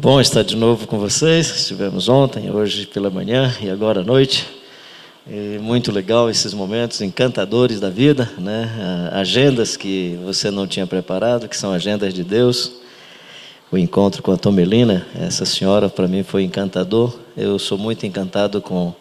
[0.00, 1.54] Bom estar de novo com vocês.
[1.54, 4.48] Estivemos ontem, hoje pela manhã e agora à noite.
[5.30, 9.10] E muito legal esses momentos encantadores da vida, né?
[9.12, 12.72] Agendas que você não tinha preparado, que são agendas de Deus.
[13.70, 17.14] O encontro com a Tomelina, essa senhora para mim foi encantador.
[17.36, 18.94] Eu sou muito encantado com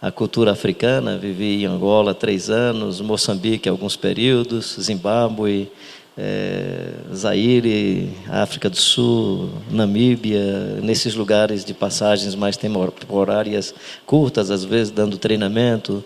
[0.00, 1.18] a cultura africana.
[1.18, 5.72] Vivi em Angola três anos, Moçambique alguns períodos, Zimbábue,
[6.18, 13.74] é, Zaire, África do Sul, Namíbia, nesses lugares de passagens mais temporárias,
[14.06, 16.02] curtas, às vezes dando treinamento,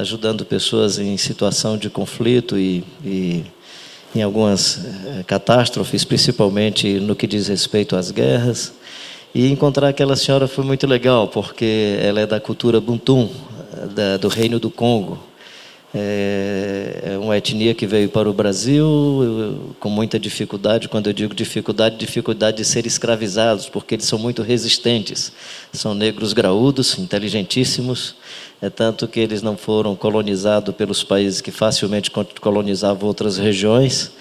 [0.00, 3.44] ajudando pessoas em situação de conflito e, e
[4.14, 8.72] em algumas é, catástrofes, principalmente no que diz respeito às guerras.
[9.34, 13.28] E encontrar aquela senhora foi muito legal, porque ela é da cultura Buntum,
[13.94, 15.18] da, do Reino do Congo.
[15.94, 20.88] É, é uma etnia que veio para o Brasil com muita dificuldade.
[20.88, 25.32] Quando eu digo dificuldade, dificuldade de ser escravizados, porque eles são muito resistentes.
[25.72, 28.14] São negros graúdos, inteligentíssimos.
[28.60, 34.12] É tanto que eles não foram colonizados pelos países que facilmente colonizavam outras regiões.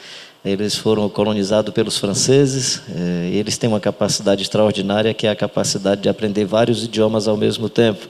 [0.43, 2.81] Eles foram colonizados pelos franceses.
[2.95, 7.35] É, eles têm uma capacidade extraordinária, que é a capacidade de aprender vários idiomas ao
[7.35, 8.07] mesmo tempo.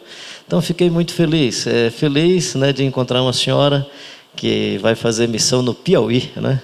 [0.47, 3.85] Então fiquei muito feliz, é, feliz né, de encontrar uma senhora
[4.35, 6.61] que vai fazer missão no Piauí, né?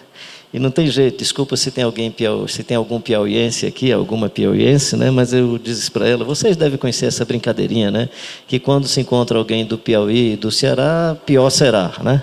[0.53, 2.13] E não tem jeito, desculpa se tem alguém
[2.49, 5.09] se tem algum piauiense aqui, alguma piauiense, né?
[5.09, 8.09] Mas eu disse para ela, vocês devem conhecer essa brincadeirinha, né?
[8.49, 12.21] Que quando se encontra alguém do Piauí do Ceará, pior será, né?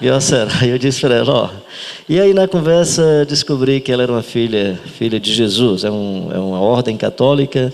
[0.00, 0.50] Pior será.
[0.66, 1.50] E eu disse para ela, ó.
[2.08, 6.30] E aí na conversa descobri que ela era uma filha, filha de Jesus, é, um,
[6.34, 7.72] é uma ordem católica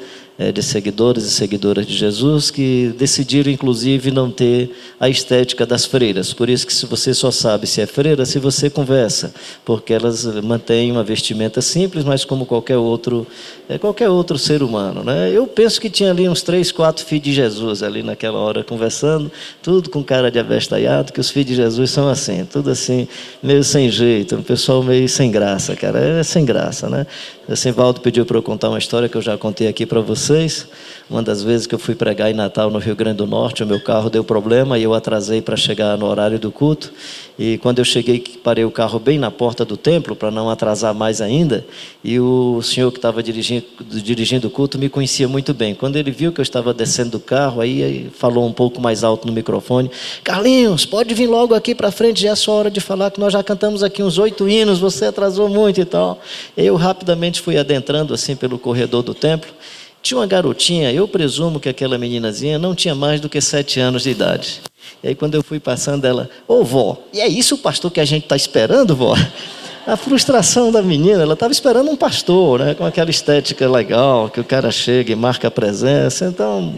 [0.52, 6.32] de seguidores e seguidoras de Jesus que decidiram, inclusive, não ter a estética das freiras.
[6.32, 9.32] Por isso que se você só sabe se é freira se você conversa,
[9.64, 13.24] porque elas mantêm uma vestimenta simples, mas como qualquer outro,
[13.68, 15.04] é, qualquer outro ser humano.
[15.04, 15.30] Né?
[15.32, 19.30] Eu penso que tinha ali uns três, quatro filhos de Jesus ali naquela hora conversando,
[19.62, 23.06] tudo com cara de abestalhado, que os filhos de Jesus são assim, tudo assim,
[23.40, 27.06] meio sem jeito, um pessoal meio sem graça, cara, é sem graça, né?
[27.48, 30.66] Assim, Valdo pediu para eu contar uma história que eu já contei aqui para vocês.
[31.10, 33.66] Uma das vezes que eu fui pregar em Natal no Rio Grande do Norte, o
[33.66, 36.90] meu carro deu problema e eu atrasei para chegar no horário do culto.
[37.38, 40.94] E quando eu cheguei, parei o carro bem na porta do templo para não atrasar
[40.94, 41.66] mais ainda.
[42.02, 45.74] E o senhor que estava dirigindo, dirigindo o culto me conhecia muito bem.
[45.74, 49.26] Quando ele viu que eu estava descendo do carro, aí falou um pouco mais alto
[49.26, 49.90] no microfone:
[50.22, 53.32] Carlinhos, pode vir logo aqui para frente, já é sua hora de falar que nós
[53.32, 56.18] já cantamos aqui uns oito hinos, você atrasou muito e tal.
[56.56, 59.52] Eu rapidamente fui adentrando assim pelo corredor do templo.
[60.04, 64.02] Tinha uma garotinha, eu presumo que aquela meninazinha não tinha mais do que sete anos
[64.02, 64.60] de idade.
[65.02, 67.90] E aí, quando eu fui passando, ela, ô oh, vó, e é isso o pastor
[67.90, 69.16] que a gente está esperando, vó?
[69.86, 74.40] A frustração da menina, ela estava esperando um pastor, né, com aquela estética legal, que
[74.40, 76.24] o cara chega e marca a presença.
[76.24, 76.74] Então,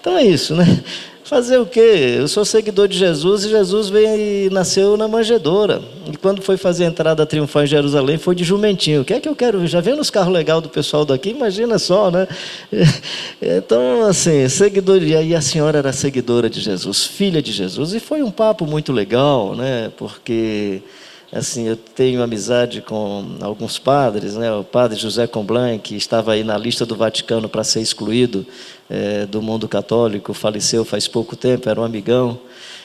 [0.00, 0.82] então é isso, né?
[1.32, 2.16] Fazer o quê?
[2.18, 5.80] Eu sou seguidor de Jesus e Jesus veio e nasceu na manjedoura.
[6.12, 9.00] E quando foi fazer a entrada triunfal em Jerusalém, foi de jumentinho.
[9.00, 9.66] O que é que eu quero?
[9.66, 11.30] Já vendo os carros legais do pessoal daqui?
[11.30, 12.28] Imagina só, né?
[13.40, 15.02] Então, assim, seguidor.
[15.02, 17.94] E aí a senhora era seguidora de Jesus, filha de Jesus.
[17.94, 19.90] E foi um papo muito legal, né?
[19.96, 20.82] Porque
[21.32, 24.52] assim, eu tenho amizade com alguns padres, né?
[24.52, 28.46] O padre José Comblanc, que estava aí na lista do Vaticano para ser excluído
[28.92, 32.38] é, do mundo católico, faleceu faz pouco tempo, era um amigão.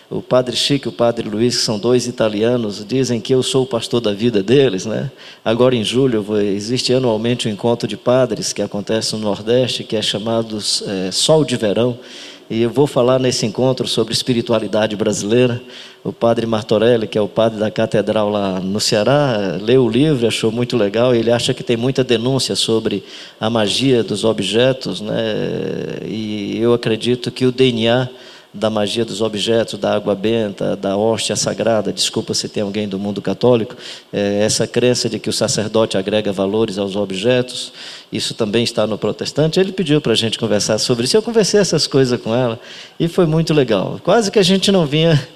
[0.09, 3.63] O padre Chico e o padre Luiz, que são dois italianos, dizem que eu sou
[3.63, 5.12] o pastor da vida deles, né?
[5.44, 10.01] Agora em julho existe anualmente um encontro de padres que acontece no Nordeste, que é
[10.01, 12.00] chamado é, Sol de Verão
[12.50, 15.62] e eu vou falar nesse encontro sobre espiritualidade brasileira.
[16.03, 20.25] O padre Martorelli, que é o padre da catedral lá no Ceará, leu o livro,
[20.25, 21.13] achou muito legal.
[21.13, 23.03] Ele acha que tem muita denúncia sobre
[23.40, 26.00] a magia dos objetos, né?
[26.06, 28.07] E eu acredito que o DNA
[28.57, 32.97] da magia dos objetos, da água benta, da hóstia sagrada, desculpa se tem alguém do
[32.97, 33.75] mundo católico,
[34.12, 37.71] é, essa crença de que o sacerdote agrega valores aos objetos,
[38.12, 39.59] isso também está no protestante.
[39.59, 41.15] Ele pediu para a gente conversar sobre isso.
[41.15, 42.59] Eu conversei essas coisas com ela
[43.00, 44.00] e foi muito legal.
[44.04, 45.27] Quase que a gente não vinha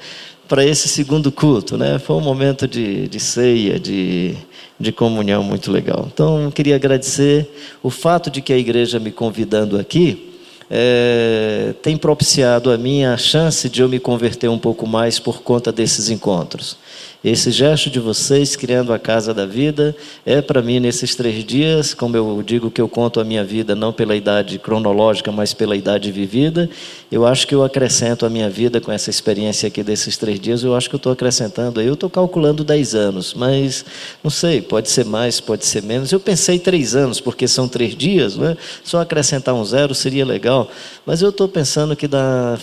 [0.47, 1.99] para esse segundo culto, né?
[1.99, 4.35] Foi um momento de, de ceia, de,
[4.79, 6.09] de comunhão muito legal.
[6.11, 7.49] Então, queria agradecer
[7.81, 10.30] o fato de que a igreja me convidando aqui
[10.73, 15.41] é, tem propiciado a mim a chance de eu me converter um pouco mais por
[15.41, 16.77] conta desses encontros.
[17.23, 19.95] Esse gesto de vocês criando a casa da vida
[20.25, 23.75] é para mim nesses três dias, como eu digo que eu conto a minha vida
[23.75, 26.67] não pela idade cronológica, mas pela idade vivida.
[27.11, 30.63] Eu acho que eu acrescento a minha vida com essa experiência aqui desses três dias.
[30.63, 31.79] Eu acho que eu estou acrescentando.
[31.79, 33.85] Eu estou calculando dez anos, mas
[34.23, 36.11] não sei, pode ser mais, pode ser menos.
[36.11, 38.57] Eu pensei três anos porque são três dias, né?
[38.83, 40.71] Só acrescentar um zero seria legal.
[41.05, 42.09] Mas eu estou pensando que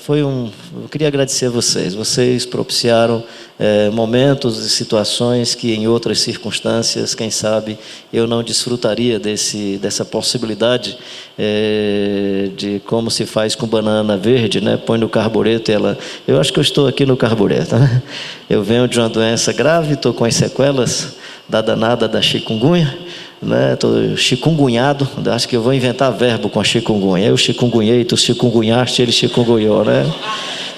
[0.03, 0.51] foi um.
[0.83, 1.95] Eu queria agradecer a vocês.
[1.95, 3.23] Vocês propiciaram
[3.59, 7.79] é, momentos e situações que em outras circunstâncias, quem sabe,
[8.13, 10.97] eu não desfrutaria desse, dessa possibilidade
[11.39, 14.77] é, de como se faz com banana verde, né?
[14.77, 15.99] Põe no carbureto e ela.
[16.27, 17.77] Eu acho que eu estou aqui no carbureto.
[17.77, 18.03] Né?
[18.49, 21.17] Eu venho de uma doença grave, estou com as sequelas
[21.49, 23.09] da danada da chikungunya
[23.41, 23.77] né?
[24.17, 27.29] Chikungunhado, acho que eu vou inventar verbo com a chikungunya.
[27.29, 30.05] Eu chikungunhei, tu chikungunhaste, ele chikungunhou, né?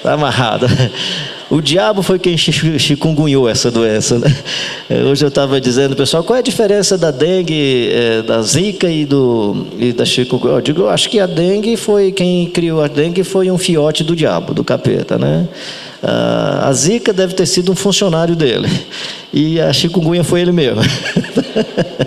[0.03, 0.67] Tá amarrado.
[1.51, 4.17] O diabo foi quem chikungunhou essa doença.
[4.17, 4.33] Né?
[5.03, 9.05] Hoje eu estava dizendo, pessoal, qual é a diferença da dengue, é, da zika e,
[9.05, 10.55] do, e da chikungunya?
[10.55, 14.01] Eu digo, eu acho que a dengue foi, quem criou a dengue foi um fiote
[14.01, 15.45] do diabo, do capeta, né?
[16.01, 18.69] Ah, a zika deve ter sido um funcionário dele.
[19.33, 20.81] E a chikungunya foi ele mesmo.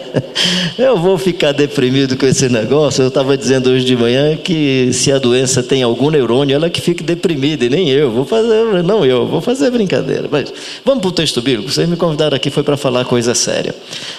[0.84, 3.00] Eu vou ficar deprimido com esse negócio.
[3.00, 6.78] Eu estava dizendo hoje de manhã que se a doença tem algum neurônio, ela que
[6.78, 8.10] fique deprimida, e nem eu.
[8.10, 10.28] Vou fazer, não eu, vou fazer brincadeira.
[10.30, 10.52] Mas
[10.84, 11.72] vamos para o texto bíblico.
[11.72, 13.74] Vocês me convidaram aqui foi para falar coisa séria.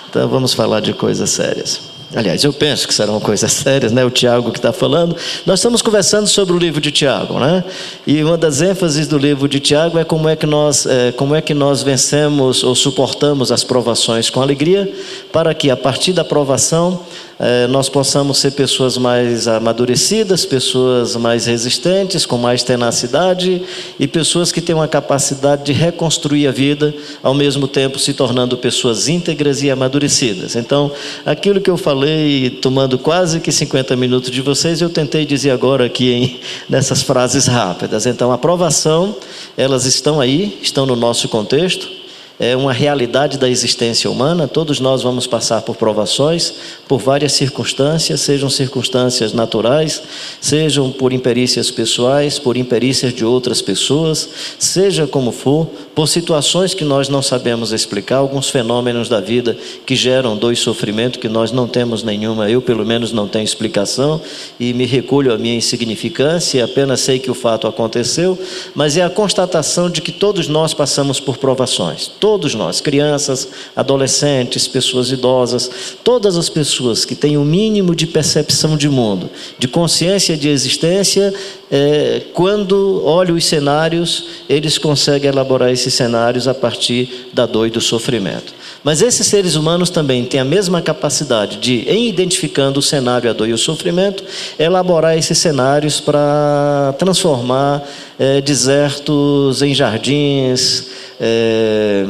[0.09, 1.94] Então vamos falar de coisas sérias.
[2.13, 4.05] Aliás, eu penso que serão coisas sérias, né?
[4.05, 5.15] O Tiago que está falando.
[5.45, 7.63] Nós estamos conversando sobre o livro de Tiago, né?
[8.05, 11.33] E uma das ênfases do livro de Tiago é como é que nós, é, como
[11.33, 14.91] é que nós vencemos ou suportamos as provações com alegria,
[15.31, 17.01] para que a partir da provação
[17.37, 23.61] é, nós possamos ser pessoas mais amadurecidas, pessoas mais resistentes, com mais tenacidade
[23.99, 28.57] e pessoas que têm uma capacidade de reconstruir a vida, ao mesmo tempo se tornando
[28.57, 30.55] pessoas íntegras e amadurecidas.
[30.55, 30.91] Então,
[31.25, 35.85] aquilo que eu falei, tomando quase que 50 minutos de vocês, eu tentei dizer agora
[35.85, 36.39] aqui em,
[36.69, 38.05] nessas frases rápidas.
[38.05, 39.13] Então, a aprovação,
[39.57, 42.04] elas estão aí, estão no nosso contexto
[42.39, 44.47] é uma realidade da existência humana.
[44.47, 46.53] Todos nós vamos passar por provações,
[46.87, 50.01] por várias circunstâncias, sejam circunstâncias naturais,
[50.41, 54.27] sejam por imperícias pessoais, por imperícias de outras pessoas,
[54.59, 59.95] seja como for, por situações que nós não sabemos explicar, alguns fenômenos da vida que
[59.95, 64.21] geram dor e sofrimento que nós não temos nenhuma, eu pelo menos não tenho explicação
[64.59, 68.37] e me recolho à minha insignificância, apenas sei que o fato aconteceu,
[68.73, 74.67] mas é a constatação de que todos nós passamos por provações Todos nós, crianças, adolescentes,
[74.67, 75.69] pessoas idosas,
[76.03, 79.29] todas as pessoas que têm o um mínimo de percepção de mundo,
[79.59, 81.31] de consciência de existência,
[81.69, 87.69] é, quando olham os cenários, eles conseguem elaborar esses cenários a partir da dor e
[87.69, 88.55] do sofrimento.
[88.83, 93.33] Mas esses seres humanos também têm a mesma capacidade de, em identificando o cenário, a
[93.33, 94.23] dor e o sofrimento,
[94.57, 97.87] elaborar esses cenários para transformar
[98.17, 102.05] é, desertos em jardins, é,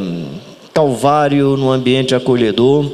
[0.73, 2.91] Calvário num ambiente acolhedor,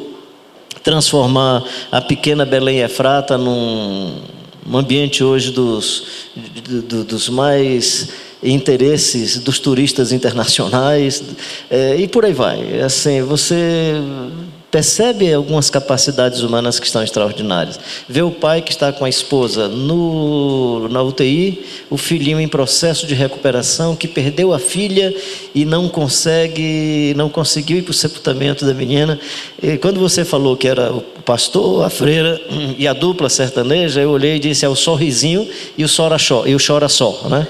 [0.84, 4.22] transformar a pequena Belém Efrata num,
[4.74, 6.30] ambiente hoje dos,
[7.08, 8.10] dos mais
[8.44, 11.24] interesses dos turistas internacionais
[11.70, 12.80] é, e por aí vai.
[12.82, 13.94] Assim, você
[14.72, 17.78] percebe algumas capacidades humanas que estão extraordinárias.
[18.08, 23.06] Vê o pai que está com a esposa no, na UTI, o filhinho em processo
[23.06, 25.14] de recuperação, que perdeu a filha
[25.54, 29.20] e não consegue, não conseguiu ir para o sepultamento da menina.
[29.62, 32.42] E quando você falou que era o pastor, a freira
[32.78, 35.48] e a dupla sertaneja, eu olhei e disse é o sorrisinho
[35.78, 37.46] e o chora só, e o chora só, né?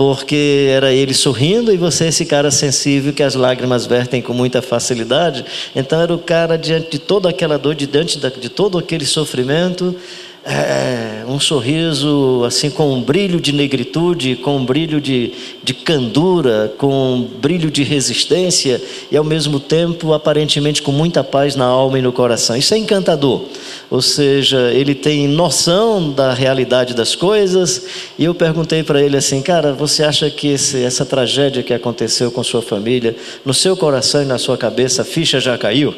[0.00, 4.62] Porque era ele sorrindo e você esse cara sensível que as lágrimas vertem com muita
[4.62, 5.44] facilidade.
[5.76, 9.94] Então era o cara diante de toda aquela dor, diante de todo aquele sofrimento,
[10.44, 15.32] é, um sorriso assim com um brilho de negritude, com um brilho de,
[15.62, 18.80] de candura, com um brilho de resistência
[19.10, 22.56] e ao mesmo tempo aparentemente com muita paz na alma e no coração.
[22.56, 23.44] Isso é encantador.
[23.90, 27.86] Ou seja, ele tem noção da realidade das coisas
[28.18, 32.30] e eu perguntei para ele assim, cara, você acha que esse, essa tragédia que aconteceu
[32.30, 35.94] com sua família, no seu coração e na sua cabeça, a ficha já caiu?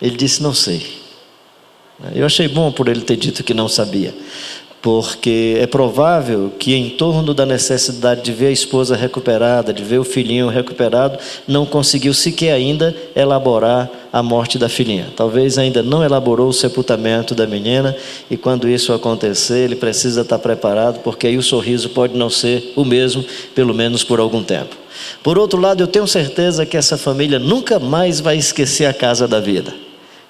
[0.00, 1.05] Ele disse, não sei.
[2.14, 4.14] Eu achei bom por ele ter dito que não sabia,
[4.82, 9.98] porque é provável que, em torno da necessidade de ver a esposa recuperada, de ver
[9.98, 15.08] o filhinho recuperado, não conseguiu sequer ainda elaborar a morte da filhinha.
[15.16, 17.96] Talvez ainda não elaborou o sepultamento da menina
[18.30, 22.74] e quando isso acontecer, ele precisa estar preparado, porque aí o sorriso pode não ser
[22.76, 23.24] o mesmo,
[23.54, 24.76] pelo menos por algum tempo.
[25.22, 29.26] Por outro lado, eu tenho certeza que essa família nunca mais vai esquecer a casa
[29.26, 29.85] da vida.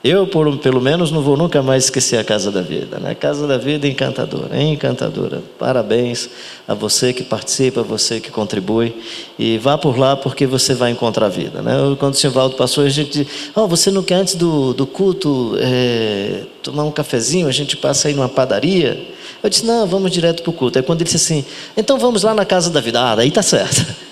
[0.06, 3.00] Eu, por, pelo menos, não vou nunca mais esquecer a Casa da Vida.
[3.00, 3.12] Né?
[3.12, 5.42] Casa da Vida encantadora, encantadora.
[5.58, 6.30] Parabéns
[6.68, 8.94] a você que participa, a você que contribui.
[9.36, 11.60] E vá por lá porque você vai encontrar a vida.
[11.60, 11.72] Né?
[11.98, 14.86] Quando o senhor Valdo passou, a gente disse, oh, você não quer antes do, do
[14.86, 17.48] culto é, tomar um cafezinho?
[17.48, 19.08] A gente passa aí numa padaria.
[19.42, 20.78] Eu disse, não, vamos direto para o culto.
[20.78, 21.44] Aí quando ele disse assim,
[21.76, 23.00] então vamos lá na Casa da Vida.
[23.00, 23.84] Ah, daí tá certo.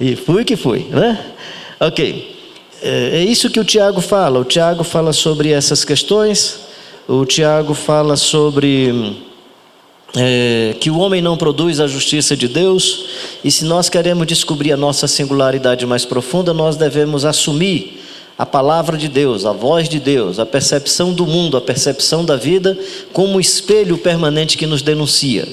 [0.00, 1.18] E fui que fui, né?
[1.80, 2.37] Ok.
[2.82, 4.40] É, é isso que o Tiago fala.
[4.40, 6.60] O Tiago fala sobre essas questões.
[7.06, 9.16] O Tiago fala sobre
[10.16, 13.06] é, que o homem não produz a justiça de Deus.
[13.42, 18.02] E se nós queremos descobrir a nossa singularidade mais profunda, nós devemos assumir
[18.38, 22.36] a palavra de Deus, a voz de Deus, a percepção do mundo, a percepção da
[22.36, 22.78] vida,
[23.12, 25.44] como espelho permanente que nos denuncia.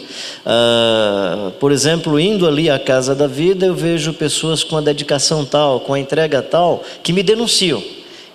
[0.46, 5.44] Ah, por exemplo, indo ali à casa da vida, eu vejo pessoas com a dedicação
[5.44, 7.82] tal, com a entrega tal, que me denunciam.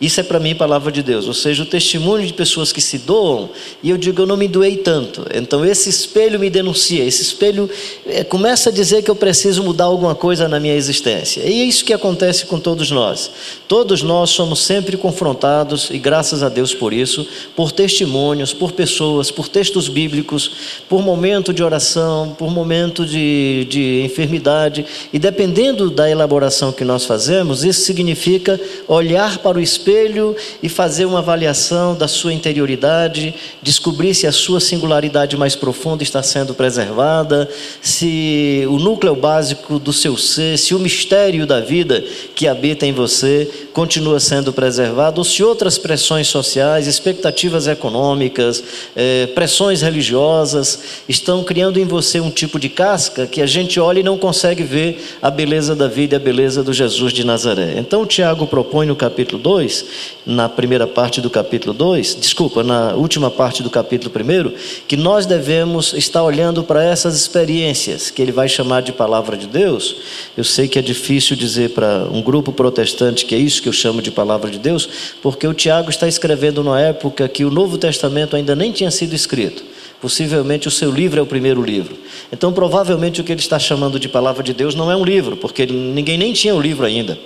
[0.01, 2.97] Isso é para mim palavra de Deus, ou seja, o testemunho de pessoas que se
[2.97, 3.51] doam,
[3.83, 5.27] e eu digo, eu não me doei tanto.
[5.35, 7.69] Então esse espelho me denuncia, esse espelho
[8.07, 11.43] é, começa a dizer que eu preciso mudar alguma coisa na minha existência.
[11.43, 13.31] E é isso que acontece com todos nós.
[13.69, 19.31] Todos nós somos sempre confrontados, e graças a Deus por isso, por testemunhos, por pessoas,
[19.31, 20.51] por textos bíblicos,
[20.89, 27.05] por momento de oração, por momento de, de enfermidade, e dependendo da elaboração que nós
[27.05, 33.35] fazemos, isso significa olhar para o espelho espelho e fazer uma avaliação da sua interioridade,
[33.61, 37.49] descobrir se a sua singularidade mais profunda está sendo preservada,
[37.83, 42.03] se o núcleo básico do seu ser, se o mistério da vida
[42.35, 48.63] que habita em você continua sendo preservado, ou se outras pressões sociais, expectativas econômicas,
[48.95, 50.79] eh, pressões religiosas
[51.09, 54.63] estão criando em você um tipo de casca que a gente olha e não consegue
[54.63, 57.75] ver a beleza da vida e a beleza do Jesus de Nazaré.
[57.77, 59.80] Então, Tiago propõe no capítulo 2
[60.25, 64.53] na primeira parte do capítulo 2, desculpa, na última parte do capítulo 1,
[64.87, 69.47] que nós devemos estar olhando para essas experiências, que ele vai chamar de palavra de
[69.47, 69.97] Deus.
[70.37, 73.73] Eu sei que é difícil dizer para um grupo protestante que é isso que eu
[73.73, 74.89] chamo de palavra de Deus,
[75.23, 79.15] porque o Tiago está escrevendo numa época que o Novo Testamento ainda nem tinha sido
[79.15, 79.63] escrito.
[80.01, 81.95] Possivelmente o seu livro é o primeiro livro.
[82.33, 85.37] Então, provavelmente, o que ele está chamando de palavra de Deus não é um livro,
[85.37, 87.19] porque ninguém nem tinha o livro ainda.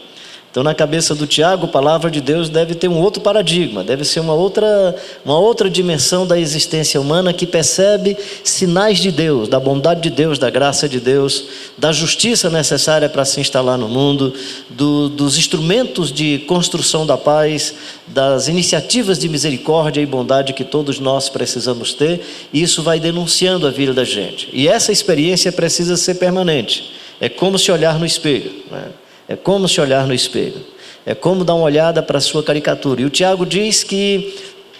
[0.54, 4.04] Então, na cabeça do Tiago, a palavra de Deus deve ter um outro paradigma, deve
[4.04, 4.94] ser uma outra,
[5.24, 10.38] uma outra dimensão da existência humana que percebe sinais de Deus, da bondade de Deus,
[10.38, 11.46] da graça de Deus,
[11.76, 14.32] da justiça necessária para se instalar no mundo,
[14.70, 17.74] do, dos instrumentos de construção da paz,
[18.06, 22.20] das iniciativas de misericórdia e bondade que todos nós precisamos ter,
[22.52, 24.48] e isso vai denunciando a vida da gente.
[24.52, 26.92] E essa experiência precisa ser permanente.
[27.20, 28.52] É como se olhar no espelho.
[28.70, 28.84] Né?
[29.28, 30.64] É como se olhar no espelho.
[31.06, 33.02] É como dar uma olhada para a sua caricatura.
[33.02, 34.34] E o Tiago diz que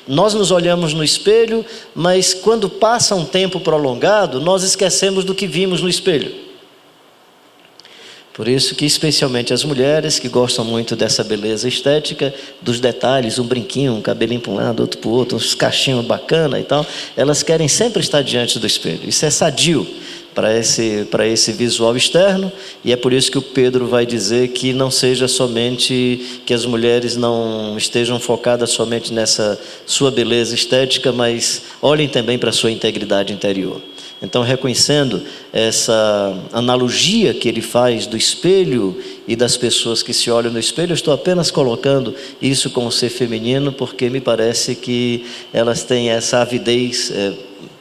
[0.07, 5.47] nós nos olhamos no espelho, mas quando passa um tempo prolongado, nós esquecemos do que
[5.47, 6.45] vimos no espelho.
[8.35, 13.47] Por isso que especialmente as mulheres que gostam muito dessa beleza estética, dos detalhes, um
[13.47, 16.85] brinquinho, um cabelinho para um lado, outro para o outro, uns cachinhos bacana e tal,
[17.17, 19.09] elas querem sempre estar diante do espelho.
[19.09, 19.87] Isso é sadio
[20.35, 22.51] para esse, esse visual externo,
[22.85, 26.67] e é por isso que o Pedro vai dizer que não seja somente que as
[26.67, 32.71] mulheres não estejam focadas somente nessa sua beleza estética, mas olhem também para a sua
[32.71, 33.81] integridade interior.
[34.25, 35.23] Então, reconhecendo
[35.53, 38.97] essa analogia que ele faz do espelho
[39.29, 43.11] e das pessoas que se olham no espelho, eu estou apenas colocando isso como ser
[43.11, 47.11] feminino, porque me parece que elas têm essa avidez.
[47.11, 47.33] É,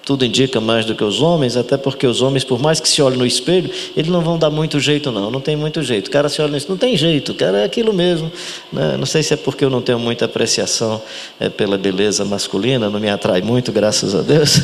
[0.06, 3.02] tudo indica mais do que os homens, até porque os homens, por mais que se
[3.02, 5.32] olhem no espelho, eles não vão dar muito jeito, não.
[5.32, 6.08] Não tem muito jeito.
[6.08, 8.32] O cara se olha no espelho, não tem jeito, o cara é aquilo mesmo.
[8.72, 8.98] Né?
[8.98, 11.02] Não sei se é porque eu não tenho muita apreciação
[11.40, 14.62] é, pela beleza masculina, não me atrai muito, graças a Deus.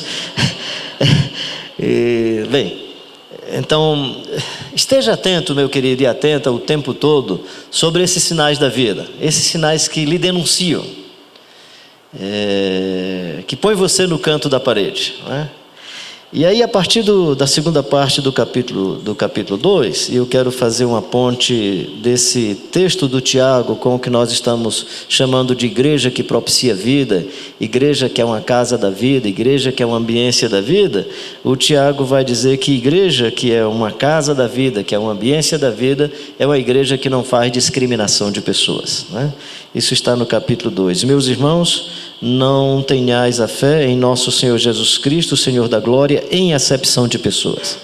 [1.80, 2.90] e, bem,
[3.54, 4.22] então,
[4.76, 9.46] esteja atento, meu querido, e atenta o tempo todo sobre esses sinais da vida, esses
[9.46, 10.99] sinais que lhe denunciam
[12.18, 15.16] é, que põe você no canto da parede.
[15.30, 15.59] É?
[16.32, 20.52] E aí, a partir do, da segunda parte do capítulo, do capítulo 2, eu quero
[20.52, 26.12] fazer uma ponte desse texto do Tiago com o que nós estamos chamando de igreja
[26.12, 27.26] que propicia vida,
[27.60, 31.08] igreja que é uma casa da vida, igreja que é uma ambiência da vida.
[31.44, 35.14] O Tiago vai dizer que igreja que é uma casa da vida, que é uma
[35.14, 39.08] ambiência da vida, é uma igreja que não faz discriminação de pessoas.
[39.10, 39.34] Né?
[39.74, 41.06] Isso está no capítulo 2.
[41.06, 46.54] Meus irmãos, não tenhais a fé em nosso Senhor Jesus Cristo, Senhor da glória, em
[46.54, 47.78] acepção de pessoas.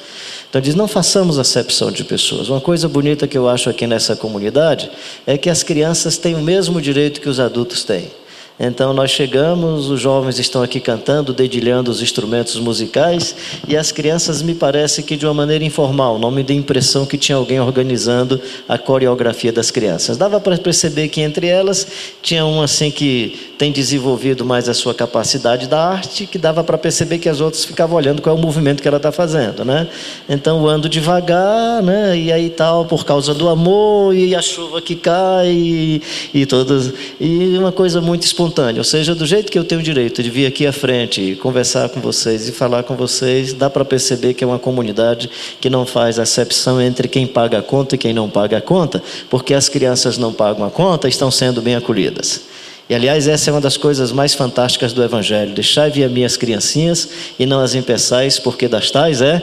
[0.49, 2.49] Então diz: não façamos acepção de pessoas.
[2.49, 4.89] Uma coisa bonita que eu acho aqui nessa comunidade
[5.25, 8.09] é que as crianças têm o mesmo direito que os adultos têm.
[8.57, 13.35] Então nós chegamos, os jovens estão aqui cantando, dedilhando os instrumentos musicais
[13.67, 17.17] e as crianças me parece que de uma maneira informal, não me deu impressão que
[17.17, 20.15] tinha alguém organizando a coreografia das crianças.
[20.15, 21.85] Dava para perceber que entre elas
[22.21, 26.77] tinha uma assim que tem desenvolvido mais a sua capacidade da arte, que dava para
[26.77, 29.87] perceber que as outras ficavam olhando qual é o movimento que ela está fazendo, né?
[30.29, 32.17] Então ando devagar, né?
[32.17, 36.01] E aí tal por causa do amor e a chuva que cai e,
[36.33, 39.81] e todas e uma coisa muito espontânea espontâneo, ou seja, do jeito que eu tenho
[39.81, 43.69] direito de vir aqui à frente e conversar com vocês e falar com vocês, dá
[43.69, 47.95] para perceber que é uma comunidade que não faz acepção entre quem paga a conta
[47.95, 51.61] e quem não paga a conta, porque as crianças não pagam a conta estão sendo
[51.61, 52.41] bem acolhidas.
[52.87, 56.37] E aliás, essa é uma das coisas mais fantásticas do Evangelho: deixai vir a minhas
[56.37, 57.09] criancinhas
[57.39, 59.41] e não as impeçais, porque das tais é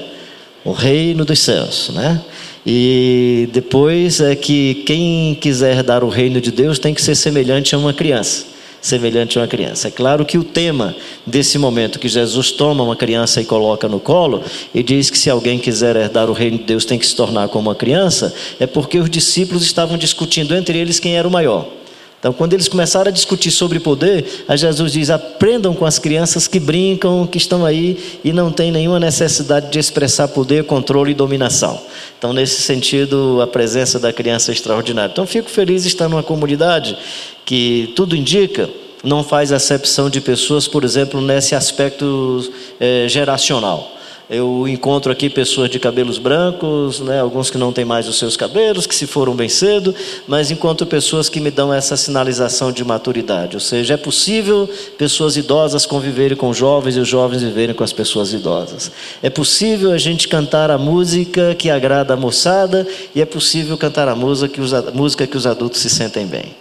[0.64, 2.20] o reino dos céus, né?
[2.64, 7.74] E depois é que quem quiser dar o reino de Deus tem que ser semelhante
[7.74, 8.51] a uma criança
[8.82, 9.88] semelhante a uma criança.
[9.88, 14.00] É claro que o tema desse momento que Jesus toma uma criança e coloca no
[14.00, 14.42] colo
[14.74, 17.48] e diz que se alguém quiser herdar o reino de Deus tem que se tornar
[17.48, 21.81] como uma criança, é porque os discípulos estavam discutindo entre eles quem era o maior.
[22.22, 26.60] Então, quando eles começaram a discutir sobre poder, Jesus diz: aprendam com as crianças que
[26.60, 31.82] brincam, que estão aí e não têm nenhuma necessidade de expressar poder, controle e dominação.
[32.16, 35.10] Então, nesse sentido, a presença da criança é extraordinária.
[35.10, 36.96] Então, fico feliz de estar numa comunidade
[37.44, 38.70] que tudo indica
[39.02, 43.96] não faz acepção de pessoas, por exemplo, nesse aspecto é, geracional.
[44.34, 48.34] Eu encontro aqui pessoas de cabelos brancos, né, alguns que não têm mais os seus
[48.34, 49.94] cabelos, que se foram bem cedo,
[50.26, 53.56] mas encontro pessoas que me dão essa sinalização de maturidade.
[53.56, 57.92] Ou seja, é possível pessoas idosas conviverem com jovens e os jovens viverem com as
[57.92, 58.90] pessoas idosas.
[59.22, 64.08] É possível a gente cantar a música que agrada a moçada e é possível cantar
[64.08, 66.56] a música que os, música que os adultos se sentem bem.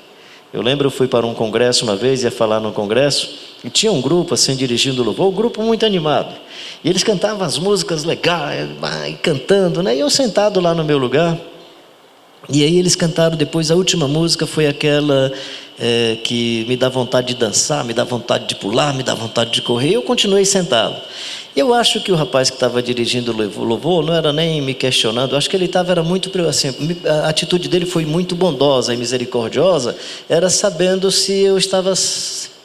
[0.54, 3.30] Eu lembro, eu fui para um congresso uma vez, ia falar no congresso,
[3.64, 6.36] e tinha um grupo assim dirigindo o louvor, um grupo muito animado.
[6.84, 8.70] E eles cantavam as músicas legais,
[9.22, 9.96] cantando, né?
[9.96, 11.38] E eu sentado lá no meu lugar.
[12.50, 15.32] E aí eles cantaram depois, a última música foi aquela
[15.80, 19.52] é, que me dá vontade de dançar, me dá vontade de pular, me dá vontade
[19.52, 19.94] de correr.
[19.94, 20.96] Eu continuei sentado.
[21.56, 25.34] Eu acho que o rapaz que estava dirigindo o louvor não era nem me questionando,
[25.34, 26.70] eu acho que ele estava, era muito, assim,
[27.06, 29.96] a atitude dele foi muito bondosa e misericordiosa,
[30.30, 31.94] era sabendo se eu estava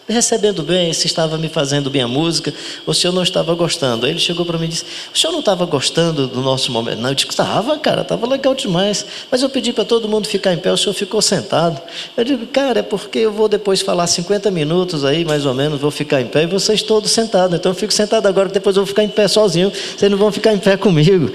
[0.09, 2.53] recebendo bem, se estava me fazendo bem a música,
[2.87, 4.07] ou se eu não estava gostando.
[4.07, 7.01] Aí ele chegou para mim e disse: O senhor não estava gostando do nosso momento?
[7.01, 9.05] Não, eu disse: Estava, cara, estava legal demais.
[9.31, 11.81] Mas eu pedi para todo mundo ficar em pé, o senhor ficou sentado.
[12.16, 15.81] Eu digo: Cara, é porque eu vou depois falar 50 minutos aí, mais ou menos,
[15.81, 17.57] vou ficar em pé e vocês todos sentados.
[17.57, 20.31] Então eu fico sentado agora, depois eu vou ficar em pé sozinho, vocês não vão
[20.31, 21.31] ficar em pé comigo.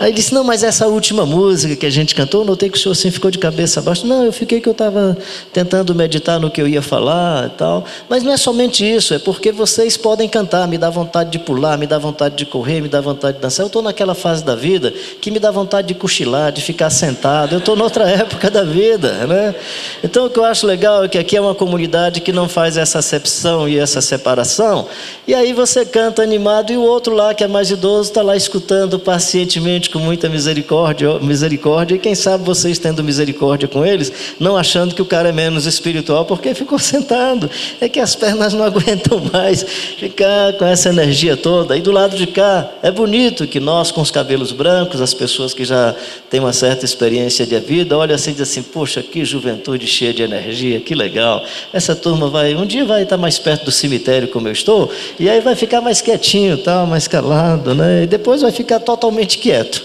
[0.00, 2.80] Aí ele disse: Não, mas essa última música que a gente cantou, notei que o
[2.80, 4.06] senhor assim ficou de cabeça abaixo.
[4.06, 5.16] Não, eu fiquei que eu estava
[5.52, 7.84] tentando meditar no que eu ia falar e tal.
[8.08, 11.38] Mas mas não é somente isso, é porque vocês podem cantar, me dá vontade de
[11.38, 13.64] pular, me dá vontade de correr, me dá vontade de dançar.
[13.64, 17.54] Eu estou naquela fase da vida que me dá vontade de cochilar, de ficar sentado.
[17.54, 19.54] Eu estou noutra época da vida, né?
[20.02, 22.78] Então o que eu acho legal é que aqui é uma comunidade que não faz
[22.78, 24.88] essa acepção e essa separação.
[25.28, 28.34] E aí você canta animado e o outro lá que é mais idoso está lá
[28.34, 31.96] escutando pacientemente com muita misericórdia, misericórdia.
[31.96, 35.66] E quem sabe vocês tendo misericórdia com eles, não achando que o cara é menos
[35.66, 37.50] espiritual porque ficou sentado.
[37.78, 41.76] É que as pernas não aguentam mais ficar com essa energia toda.
[41.76, 45.52] E do lado de cá, é bonito que nós, com os cabelos brancos, as pessoas
[45.52, 45.94] que já
[46.30, 50.14] têm uma certa experiência de vida, olham assim e dizem assim: Poxa, que juventude cheia
[50.14, 51.44] de energia, que legal.
[51.72, 55.28] Essa turma vai, um dia vai estar mais perto do cemitério como eu estou, e
[55.28, 58.04] aí vai ficar mais quietinho, tal, mais calado, né?
[58.04, 59.84] E depois vai ficar totalmente quieto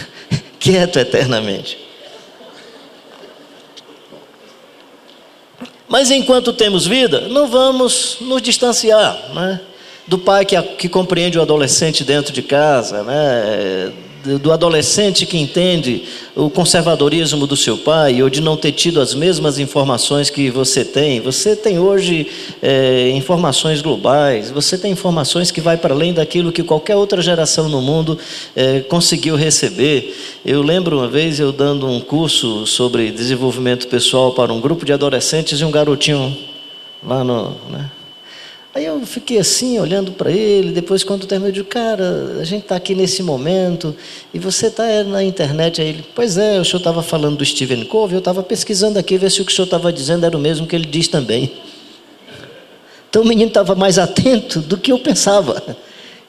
[0.58, 1.89] quieto eternamente.
[5.90, 9.60] Mas enquanto temos vida, não vamos nos distanciar né?
[10.06, 13.92] do pai que, que compreende o adolescente dentro de casa, né?
[14.24, 16.04] Do adolescente que entende
[16.36, 20.84] o conservadorismo do seu pai ou de não ter tido as mesmas informações que você
[20.84, 21.20] tem.
[21.20, 22.26] Você tem hoje
[22.62, 27.68] é, informações globais, você tem informações que vai para além daquilo que qualquer outra geração
[27.68, 28.18] no mundo
[28.54, 30.14] é, conseguiu receber.
[30.44, 34.92] Eu lembro uma vez eu dando um curso sobre desenvolvimento pessoal para um grupo de
[34.92, 36.36] adolescentes e um garotinho
[37.02, 37.56] lá no.
[37.70, 37.90] Né,
[38.72, 40.70] Aí eu fiquei assim, olhando para ele.
[40.70, 43.94] Depois, quando terminou, eu digo: Cara, a gente está aqui nesse momento
[44.32, 45.80] e você está na internet.
[45.80, 48.14] Aí ele: Pois é, o senhor estava falando do Stephen Covey.
[48.14, 50.66] Eu estava pesquisando aqui, ver se o que o senhor estava dizendo era o mesmo
[50.66, 51.52] que ele diz também.
[53.08, 55.76] Então o menino estava mais atento do que eu pensava.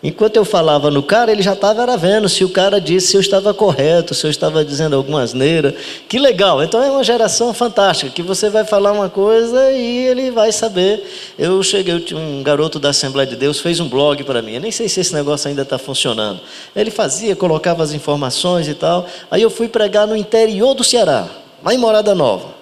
[0.03, 3.21] Enquanto eu falava no cara, ele já estava vendo se o cara disse se eu
[3.21, 5.75] estava correto, se eu estava dizendo alguma asneira.
[6.09, 6.63] Que legal.
[6.63, 11.03] Então é uma geração fantástica, que você vai falar uma coisa e ele vai saber.
[11.37, 14.53] Eu cheguei, um garoto da Assembleia de Deus fez um blog para mim.
[14.53, 16.41] Eu nem sei se esse negócio ainda está funcionando.
[16.75, 19.05] Ele fazia, colocava as informações e tal.
[19.29, 21.27] Aí eu fui pregar no interior do Ceará,
[21.63, 22.60] lá em Morada Nova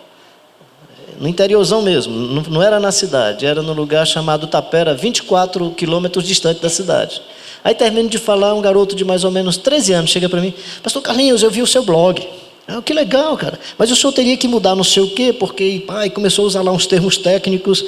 [1.19, 2.15] no interiorzão mesmo,
[2.49, 7.21] não, era na cidade, era no lugar chamado Tapera, 24 quilômetros distante da cidade.
[7.63, 10.53] Aí termino de falar, um garoto de mais ou menos 13 anos chega para mim,
[10.82, 12.25] Pastor Carlinhos, eu vi o seu blog.
[12.65, 13.60] Ah, que legal, cara.
[13.77, 16.62] Mas o senhor teria que mudar não sei o quê, porque pai começou a usar
[16.62, 17.84] lá uns termos técnicos.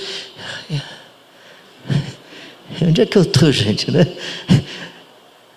[2.82, 4.08] Onde é que eu estou, gente, né?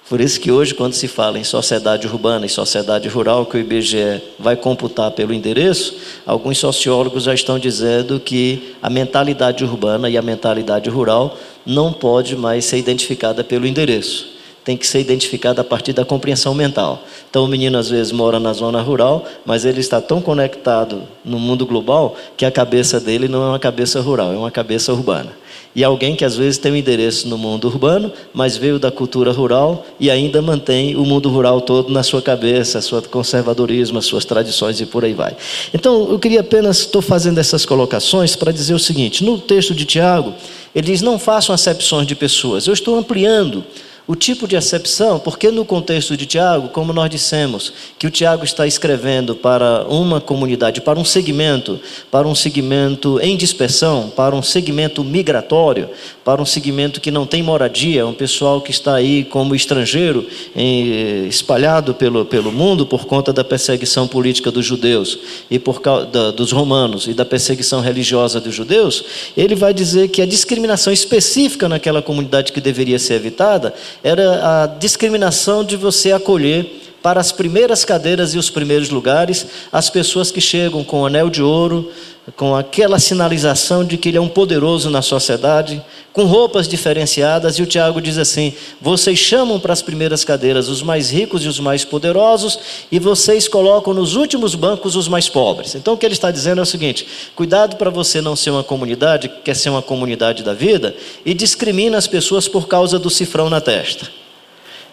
[0.08, 3.60] Por isso que hoje, quando se fala em sociedade urbana e sociedade rural, que o
[3.60, 10.18] IBGE vai computar pelo endereço, alguns sociólogos já estão dizendo que a mentalidade urbana e
[10.18, 14.34] a mentalidade rural não pode mais ser identificada pelo endereço.
[14.62, 17.02] Tem que ser identificada a partir da compreensão mental.
[17.30, 21.38] Então, o menino às vezes mora na zona rural, mas ele está tão conectado no
[21.38, 25.43] mundo global que a cabeça dele não é uma cabeça rural, é uma cabeça urbana
[25.74, 29.32] e alguém que às vezes tem um endereço no mundo urbano, mas veio da cultura
[29.32, 34.24] rural e ainda mantém o mundo rural todo na sua cabeça, seu conservadorismo, as suas
[34.24, 35.36] tradições e por aí vai.
[35.72, 39.84] Então, eu queria apenas, estou fazendo essas colocações para dizer o seguinte: no texto de
[39.84, 40.32] Tiago,
[40.74, 42.66] ele diz: não façam acepções de pessoas.
[42.66, 43.64] Eu estou ampliando
[44.06, 48.44] o tipo de acepção, porque no contexto de Tiago, como nós dissemos, que o Tiago
[48.44, 54.42] está escrevendo para uma comunidade, para um segmento, para um segmento em dispersão, para um
[54.42, 55.88] segmento migratório,
[56.22, 61.26] para um segmento que não tem moradia, um pessoal que está aí como estrangeiro, em,
[61.26, 65.18] espalhado pelo, pelo mundo por conta da perseguição política dos judeus
[65.50, 70.20] e por da, dos romanos e da perseguição religiosa dos judeus, ele vai dizer que
[70.20, 76.82] a discriminação específica naquela comunidade que deveria ser evitada era a discriminação de você acolher
[77.02, 81.42] para as primeiras cadeiras e os primeiros lugares as pessoas que chegam com anel de
[81.42, 81.92] ouro,
[82.36, 87.62] com aquela sinalização de que ele é um poderoso na sociedade, com roupas diferenciadas, e
[87.62, 91.60] o Tiago diz assim: vocês chamam para as primeiras cadeiras os mais ricos e os
[91.60, 92.58] mais poderosos,
[92.90, 95.74] e vocês colocam nos últimos bancos os mais pobres.
[95.74, 98.64] Então o que ele está dizendo é o seguinte: cuidado para você não ser uma
[98.64, 103.10] comunidade que quer ser uma comunidade da vida e discrimina as pessoas por causa do
[103.10, 104.08] cifrão na testa.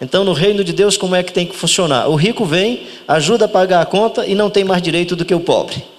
[0.02, 2.08] Então, no reino de Deus, como é que tem que funcionar?
[2.08, 5.32] O rico vem, ajuda a pagar a conta e não tem mais direito do que
[5.32, 5.91] o pobre.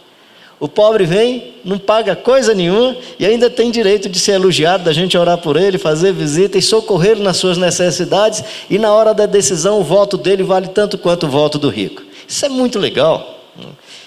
[0.64, 4.94] O pobre vem, não paga coisa nenhuma e ainda tem direito de ser elogiado, da
[4.94, 8.42] gente orar por ele, fazer visita e socorrer nas suas necessidades.
[8.70, 12.02] E na hora da decisão, o voto dele vale tanto quanto o voto do rico.
[12.26, 13.42] Isso é muito legal.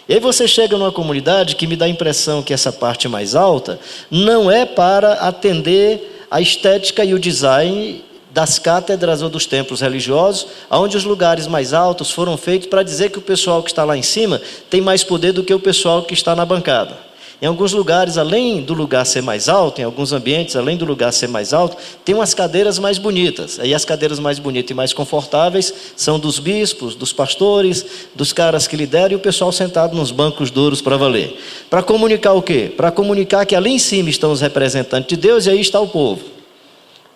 [0.09, 3.35] E aí você chega numa comunidade que me dá a impressão que essa parte mais
[3.35, 3.79] alta
[4.11, 8.03] não é para atender a estética e o design
[8.37, 13.11] das cátedras ou dos templos religiosos, onde os lugares mais altos foram feitos para dizer
[13.11, 16.03] que o pessoal que está lá em cima tem mais poder do que o pessoal
[16.03, 16.99] que está na bancada.
[17.41, 21.15] Em alguns lugares, além do lugar ser mais alto, em alguns ambientes, além do lugar
[21.15, 23.59] ser mais alto, tem umas cadeiras mais bonitas.
[23.59, 28.67] Aí as cadeiras mais bonitas e mais confortáveis são dos bispos, dos pastores, dos caras
[28.67, 31.39] que lideram e o pessoal sentado nos bancos duros para valer.
[31.71, 32.71] Para comunicar o quê?
[32.77, 35.89] Para comunicar que ali em cima estão os representantes de Deus e aí está o
[35.89, 36.36] povo.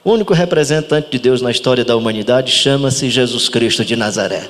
[0.02, 4.48] O único representante de Deus na história da humanidade chama-se Jesus Cristo de Nazaré.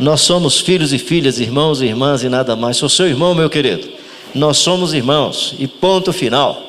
[0.00, 2.76] Nós somos filhos e filhas, irmãos e irmãs e nada mais.
[2.76, 3.88] Sou seu irmão, meu querido.
[4.34, 6.60] Nós somos irmãos e ponto final.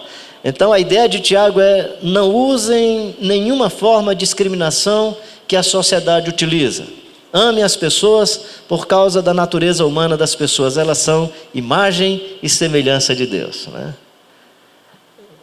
[0.44, 6.30] Então a ideia de Tiago é: não usem nenhuma forma de discriminação que a sociedade
[6.30, 6.86] utiliza.
[7.34, 10.78] Ame as pessoas por causa da natureza humana das pessoas.
[10.78, 13.65] Elas são imagem e semelhança de Deus.
[13.65, 13.96] Né?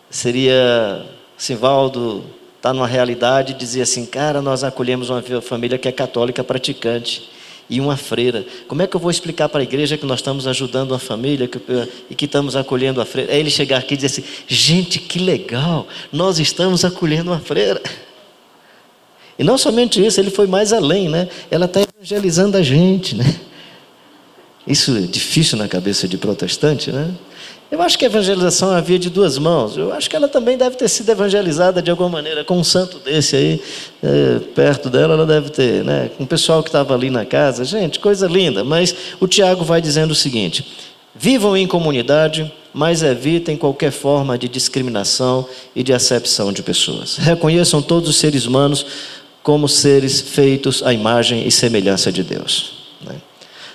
[0.09, 1.05] Seria
[1.37, 2.25] Sivaldo
[2.63, 7.29] está numa realidade e dizer assim, cara, nós acolhemos uma família que é católica praticante
[7.69, 8.47] e uma freira.
[8.69, 11.49] Como é que eu vou explicar para a igreja que nós estamos ajudando uma família
[11.49, 11.61] que,
[12.09, 13.33] e que estamos acolhendo a freira?
[13.33, 17.83] Aí ele chegar aqui e dizer assim, gente, que legal, nós estamos acolhendo uma freira.
[19.37, 21.29] E não somente isso, ele foi mais além, né?
[21.51, 23.41] Ela está evangelizando a gente, né?
[24.67, 27.11] Isso é difícil na cabeça de protestante, né?
[27.73, 29.79] Eu acho que a evangelização é a via de duas mãos.
[29.79, 32.45] Eu acho que ela também deve ter sido evangelizada de alguma maneira.
[32.45, 33.63] Com um santo desse aí,
[34.03, 36.11] é, perto dela, ela deve ter, né?
[36.19, 37.65] Com o pessoal que estava ali na casa.
[37.65, 38.63] Gente, coisa linda.
[38.63, 40.67] Mas o Tiago vai dizendo o seguinte:
[41.15, 47.17] vivam em comunidade, mas evitem qualquer forma de discriminação e de acepção de pessoas.
[47.17, 48.85] Reconheçam todos os seres humanos
[49.43, 52.82] como seres feitos à imagem e semelhança de Deus.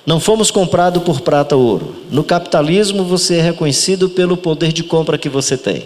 [0.08, 1.96] Não fomos comprados por prata ou ouro.
[2.10, 5.86] No capitalismo, você é reconhecido pelo poder de compra que você tem.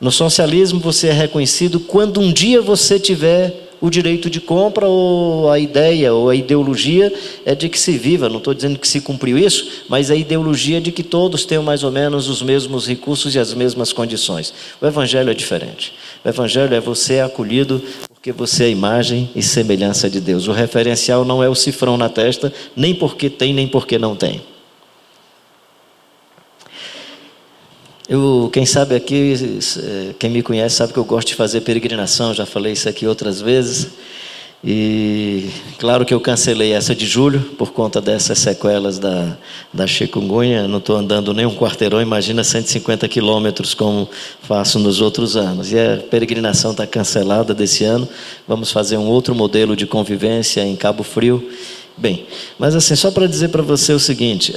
[0.00, 5.50] No socialismo, você é reconhecido quando um dia você tiver o direito de compra ou
[5.50, 7.12] a ideia ou a ideologia
[7.44, 8.30] é de que se viva.
[8.30, 11.62] Não estou dizendo que se cumpriu isso, mas a ideologia é de que todos tenham
[11.62, 14.54] mais ou menos os mesmos recursos e as mesmas condições.
[14.80, 15.92] O Evangelho é diferente.
[16.24, 17.82] O Evangelho é você acolhido
[18.24, 20.48] porque você é a imagem e semelhança de Deus.
[20.48, 24.40] O referencial não é o cifrão na testa, nem porque tem, nem porque não tem.
[28.08, 29.34] Eu, quem sabe aqui,
[30.18, 33.42] quem me conhece sabe que eu gosto de fazer peregrinação, já falei isso aqui outras
[33.42, 33.88] vezes.
[34.66, 39.36] E claro que eu cancelei essa de julho por conta dessas sequelas da,
[39.70, 40.66] da chikungunya.
[40.66, 44.08] Não estou andando nem um quarteirão, imagina 150 quilômetros como
[44.40, 45.70] faço nos outros anos.
[45.70, 48.08] E a peregrinação está cancelada desse ano.
[48.48, 51.46] Vamos fazer um outro modelo de convivência em Cabo Frio.
[51.94, 52.26] Bem,
[52.58, 54.54] mas assim, só para dizer para você o seguinte.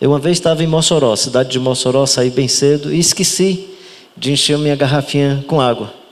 [0.00, 3.68] eu uma vez estava em Mossoró, cidade de Mossoró, saí bem cedo e esqueci
[4.16, 6.05] de encher minha garrafinha com água.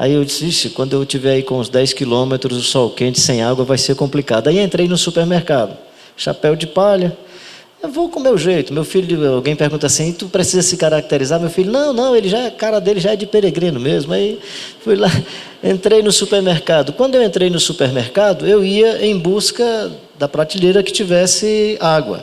[0.00, 3.20] Aí eu disse, Ixi, quando eu estiver aí com uns 10 quilômetros, o sol quente,
[3.20, 4.48] sem água, vai ser complicado.
[4.48, 5.76] Aí entrei no supermercado,
[6.16, 7.14] chapéu de palha,
[7.82, 8.72] eu vou com o meu jeito.
[8.72, 11.38] Meu filho, alguém pergunta assim, tu precisa se caracterizar?
[11.38, 14.14] Meu filho, não, não, ele já, a cara dele já é de peregrino mesmo.
[14.14, 14.38] Aí
[14.82, 15.10] fui lá,
[15.62, 16.94] entrei no supermercado.
[16.94, 22.22] Quando eu entrei no supermercado, eu ia em busca da prateleira que tivesse água.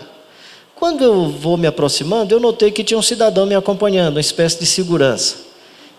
[0.74, 4.60] Quando eu vou me aproximando, eu notei que tinha um cidadão me acompanhando, uma espécie
[4.60, 5.47] de segurança.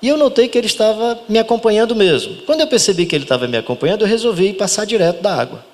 [0.01, 2.37] E eu notei que ele estava me acompanhando mesmo.
[2.47, 5.65] Quando eu percebi que ele estava me acompanhando, eu resolvi passar direto da água.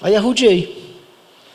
[0.00, 0.80] Aí arrudiei.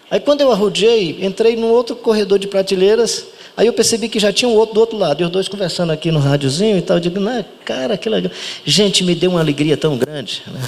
[0.09, 3.25] Aí quando eu arrudiei, entrei num outro corredor de prateleiras.
[3.57, 5.21] Aí eu percebi que já tinha um outro do outro lado.
[5.21, 6.97] E os dois conversando aqui no rádiozinho e tal.
[6.97, 8.31] Eu digo, não, cara, que legal.
[8.63, 10.43] Gente, me deu uma alegria tão grande.
[10.45, 10.61] Né?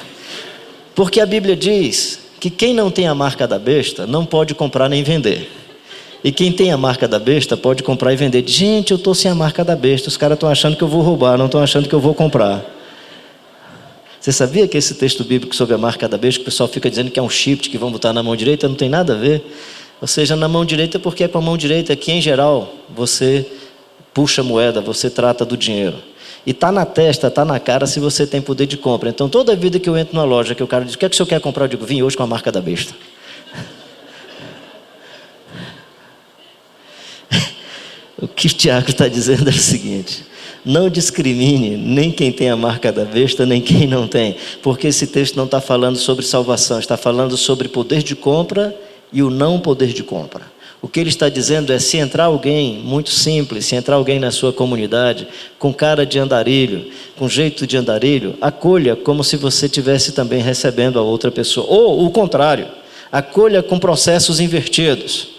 [0.95, 4.89] Porque a Bíblia diz que quem não tem a marca da besta não pode comprar
[4.89, 5.47] nem vender.
[6.27, 8.45] E quem tem a marca da besta pode comprar e vender.
[8.45, 10.09] Gente, eu estou sem a marca da besta.
[10.09, 12.65] Os caras estão achando que eu vou roubar, não estão achando que eu vou comprar.
[14.19, 16.89] Você sabia que esse texto bíblico sobre a marca da besta, que o pessoal fica
[16.89, 19.15] dizendo que é um chip que vão botar na mão direita, não tem nada a
[19.15, 19.41] ver?
[20.01, 23.45] Ou seja, na mão direita, porque é com a mão direita que, em geral, você
[24.13, 25.95] puxa moeda, você trata do dinheiro.
[26.45, 29.09] E está na testa, está na cara se você tem poder de compra.
[29.09, 31.09] Então, toda vida que eu entro numa loja, que o cara diz, o que é
[31.09, 31.63] que o senhor quer comprar?
[31.63, 32.93] Eu digo, vim hoje com a marca da besta.
[38.19, 40.25] O que Tiago está dizendo é o seguinte:
[40.65, 45.07] não discrimine nem quem tem a marca da besta, nem quem não tem, porque esse
[45.07, 48.75] texto não está falando sobre salvação, está falando sobre poder de compra
[49.13, 50.41] e o não poder de compra.
[50.81, 54.31] O que ele está dizendo é: se entrar alguém muito simples, se entrar alguém na
[54.31, 55.27] sua comunidade
[55.59, 60.97] com cara de andarilho, com jeito de andarilho, acolha como se você tivesse também recebendo
[60.97, 61.67] a outra pessoa.
[61.67, 62.67] Ou o contrário,
[63.11, 65.36] acolha com processos invertidos.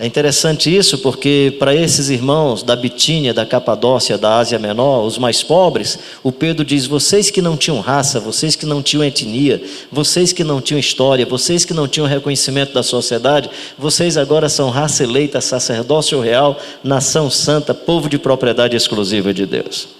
[0.00, 5.18] É interessante isso porque, para esses irmãos da Bitínia, da Capadócia, da Ásia Menor, os
[5.18, 9.60] mais pobres, o Pedro diz: vocês que não tinham raça, vocês que não tinham etnia,
[9.90, 14.70] vocês que não tinham história, vocês que não tinham reconhecimento da sociedade, vocês agora são
[14.70, 19.97] raça eleita, sacerdócio real, nação santa, povo de propriedade exclusiva de Deus.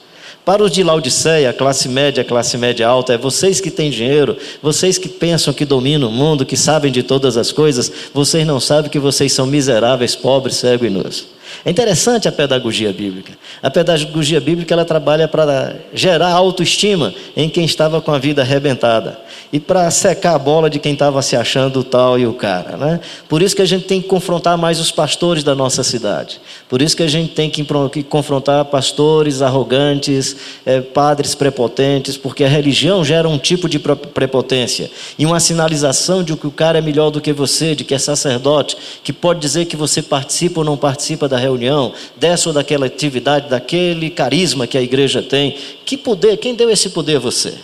[0.48, 4.96] Para os de Laodiceia, classe média, classe média alta, é vocês que têm dinheiro, vocês
[4.96, 8.90] que pensam que dominam o mundo, que sabem de todas as coisas, vocês não sabem
[8.90, 11.26] que vocês são miseráveis, pobres, cegos e nus.
[11.64, 13.32] É interessante a pedagogia bíblica.
[13.62, 19.18] A pedagogia bíblica ela trabalha para gerar autoestima em quem estava com a vida arrebentada
[19.52, 22.76] e para secar a bola de quem estava se achando o tal e o cara.
[22.76, 23.00] Né?
[23.28, 26.40] Por isso que a gente tem que confrontar mais os pastores da nossa cidade.
[26.68, 27.64] Por isso que a gente tem que
[28.04, 35.24] confrontar pastores arrogantes, é, padres prepotentes, porque a religião gera um tipo de prepotência e
[35.24, 38.76] uma sinalização de que o cara é melhor do que você, de que é sacerdote,
[39.02, 43.48] que pode dizer que você participa ou não participa da reunião, dessa ou daquela atividade,
[43.48, 45.56] daquele carisma que a igreja tem.
[45.84, 47.54] Que poder, quem deu esse poder a você?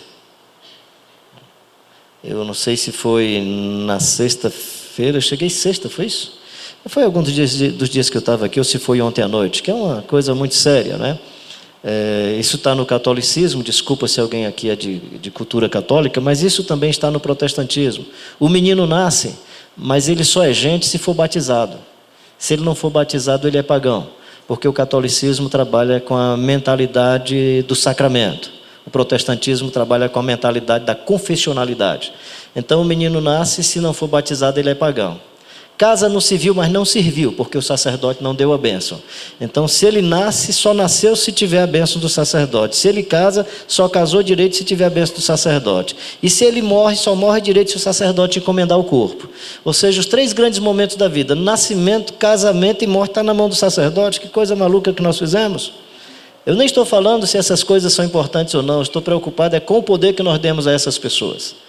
[2.23, 3.41] Eu não sei se foi
[3.85, 6.39] na sexta-feira, cheguei sexta, foi isso?
[6.87, 9.27] Foi algum dos dias, dos dias que eu estava aqui, ou se foi ontem à
[9.27, 11.19] noite, que é uma coisa muito séria, né?
[11.83, 16.41] É, isso está no catolicismo, desculpa se alguém aqui é de, de cultura católica, mas
[16.41, 18.05] isso também está no protestantismo.
[18.39, 19.35] O menino nasce,
[19.77, 21.77] mas ele só é gente se for batizado.
[22.37, 24.07] Se ele não for batizado, ele é pagão,
[24.47, 28.51] porque o catolicismo trabalha com a mentalidade do sacramento.
[28.85, 32.13] O protestantismo trabalha com a mentalidade da confessionalidade.
[32.55, 35.19] Então o menino nasce, se não for batizado, ele é pagão.
[35.77, 39.01] Casa no civil, mas não serviu, porque o sacerdote não deu a bênção.
[39.41, 42.77] Então, se ele nasce, só nasceu se tiver a bênção do sacerdote.
[42.77, 45.93] Se ele casa, só casou direito se tiver a bênção do sacerdote.
[46.23, 49.27] E se ele morre, só morre direito se o sacerdote encomendar o corpo.
[49.65, 53.49] Ou seja, os três grandes momentos da vida: nascimento, casamento e morte, está na mão
[53.49, 54.21] do sacerdote.
[54.21, 55.73] Que coisa maluca que nós fizemos.
[56.45, 59.79] Eu nem estou falando se essas coisas são importantes ou não, estou preocupado é com
[59.79, 61.64] o poder que nós demos a essas pessoas.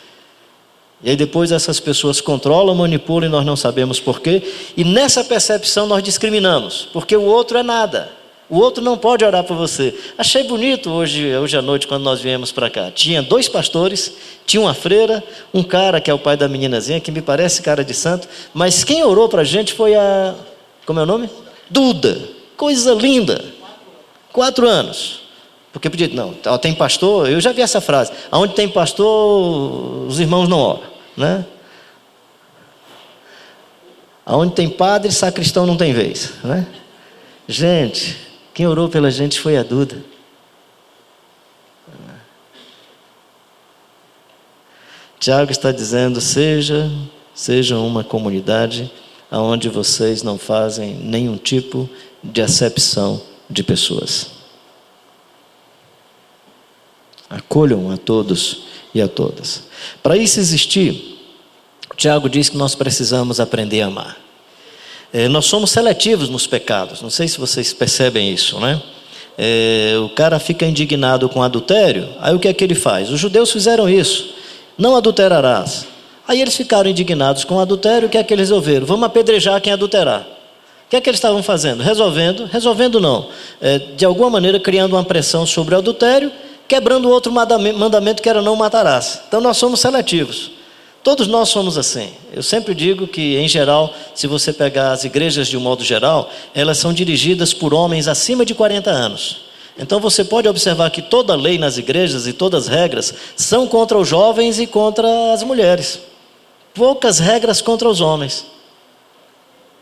[1.06, 4.42] E aí depois essas pessoas controlam, manipulam e nós não sabemos porquê.
[4.76, 8.10] E nessa percepção nós discriminamos, porque o outro é nada.
[8.50, 9.94] O outro não pode orar por você.
[10.18, 12.90] Achei bonito hoje, hoje à noite, quando nós viemos para cá.
[12.90, 14.14] Tinha dois pastores,
[14.44, 15.22] tinha uma freira,
[15.54, 18.82] um cara que é o pai da meninazinha, que me parece cara de santo, mas
[18.82, 20.34] quem orou para a gente foi a.
[20.84, 21.30] Como é o nome?
[21.70, 22.20] Duda.
[22.56, 23.44] Coisa linda.
[24.32, 25.20] Quatro anos.
[25.72, 28.10] Porque podia, não, tem pastor, eu já vi essa frase.
[28.28, 31.46] Aonde tem pastor, os irmãos não oram, né?
[34.24, 36.66] Aonde tem padre, sacristão não tem vez, né?
[37.46, 38.16] Gente,
[38.52, 40.02] quem orou pela gente foi a Duda.
[45.18, 46.90] Tiago está dizendo: seja,
[47.34, 48.90] seja uma comunidade
[49.30, 51.88] onde vocês não fazem nenhum tipo
[52.22, 54.30] de acepção de pessoas.
[57.28, 58.64] Acolham a todos
[58.96, 59.64] e a todas.
[60.02, 61.18] Para isso existir,
[61.96, 64.16] Tiago diz que nós precisamos aprender a amar.
[65.12, 68.82] É, nós somos seletivos nos pecados, não sei se vocês percebem isso, né?
[69.38, 73.10] É, o cara fica indignado com adultério, aí o que é que ele faz?
[73.10, 74.34] Os judeus fizeram isso,
[74.76, 75.86] não adulterarás.
[76.26, 78.86] Aí eles ficaram indignados com o adultério, o que é que eles resolveram?
[78.86, 80.22] Vamos apedrejar quem adulterar.
[80.86, 81.82] O que é que eles estavam fazendo?
[81.82, 83.28] Resolvendo, resolvendo não,
[83.60, 86.32] é, de alguma maneira criando uma pressão sobre o adultério,
[86.68, 89.20] quebrando outro mandamento que era não matarás.
[89.28, 90.50] Então nós somos seletivos.
[91.02, 92.10] Todos nós somos assim.
[92.32, 96.28] Eu sempre digo que, em geral, se você pegar as igrejas de um modo geral,
[96.52, 99.46] elas são dirigidas por homens acima de 40 anos.
[99.78, 103.96] Então você pode observar que toda lei nas igrejas e todas as regras são contra
[103.96, 106.00] os jovens e contra as mulheres.
[106.74, 108.44] Poucas regras contra os homens.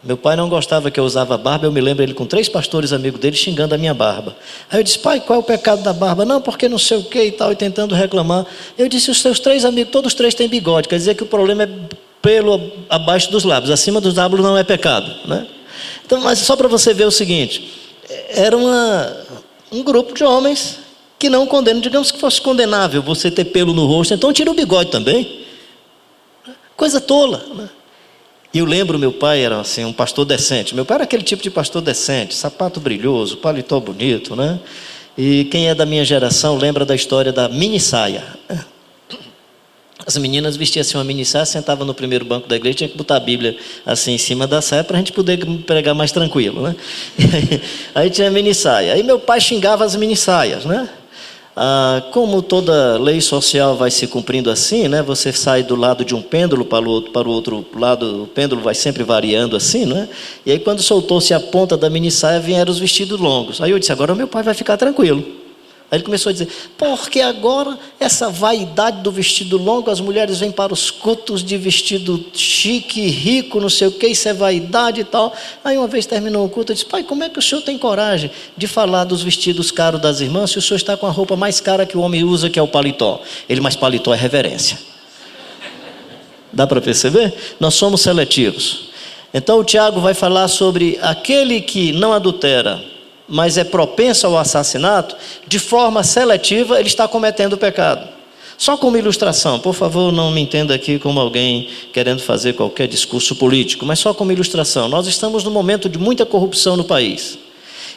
[0.05, 2.93] Meu pai não gostava que eu usava barba, eu me lembro ele com três pastores
[2.93, 4.37] amigos dele xingando a minha barba.
[4.71, 6.27] Aí eu disse, pai, qual é o pecado da barba?
[6.27, 8.45] Não, porque não sei o que e tal, e tentando reclamar.
[8.77, 11.27] Eu disse, os seus três amigos, todos os três têm bigode, quer dizer que o
[11.27, 11.69] problema é
[12.21, 15.11] pelo abaixo dos lábios, acima dos lábios não é pecado.
[15.27, 15.47] Né?
[16.05, 17.73] Então, mas só para você ver o seguinte,
[18.29, 19.17] era uma,
[19.73, 20.81] um grupo de homens
[21.19, 24.55] que não condenam, digamos que fosse condenável você ter pelo no rosto, então tira o
[24.55, 25.45] bigode também.
[26.77, 27.43] Coisa tola.
[27.55, 27.69] Né?
[28.55, 30.77] E eu lembro, meu pai era assim, um pastor decente.
[30.77, 34.61] Meu pai era aquele tipo de pastor decente, sapato brilhoso, paletó bonito, né?
[35.19, 38.23] E quem é da minha geração lembra da história da mini saia.
[40.07, 42.97] As meninas vestiam assim uma mini saia, sentavam no primeiro banco da igreja, tinha que
[42.97, 46.63] botar a Bíblia assim em cima da saia para a gente poder pregar mais tranquilo,
[46.63, 46.77] né?
[47.19, 47.61] Aí,
[48.07, 48.93] aí tinha a mini saia.
[48.93, 50.89] Aí meu pai xingava as mini saias, né?
[51.57, 55.03] Ah, como toda lei social vai se cumprindo assim, né?
[55.03, 58.27] Você sai do lado de um pêndulo para o outro, para o outro lado, o
[58.27, 60.09] pêndulo vai sempre variando assim, né?
[60.45, 63.61] E aí quando soltou-se a ponta da mini saia, vieram os vestidos longos.
[63.61, 65.44] Aí eu disse: agora meu pai vai ficar tranquilo.
[65.91, 70.51] Aí ele começou a dizer: porque agora essa vaidade do vestido longo, as mulheres vêm
[70.51, 75.05] para os cultos de vestido chique, rico, não sei o que, isso é vaidade e
[75.05, 75.33] tal.
[75.63, 77.79] Aí uma vez terminou o culto, eu disse: pai, como é que o senhor tem
[77.79, 81.37] coragem de falar dos vestidos caros das irmãs se o senhor está com a roupa
[81.37, 83.21] mais cara que o homem usa, que é o paletó?
[83.49, 84.79] Ele, mas paletó é reverência.
[86.53, 87.35] Dá para perceber?
[87.61, 88.89] Nós somos seletivos.
[89.33, 92.94] Então o Tiago vai falar sobre aquele que não adultera
[93.29, 98.15] mas é propenso ao assassinato, de forma seletiva ele está cometendo o pecado.
[98.57, 103.35] Só como ilustração, por favor, não me entenda aqui como alguém querendo fazer qualquer discurso
[103.35, 104.89] político, mas só como ilustração.
[104.89, 107.39] Nós estamos num momento de muita corrupção no país.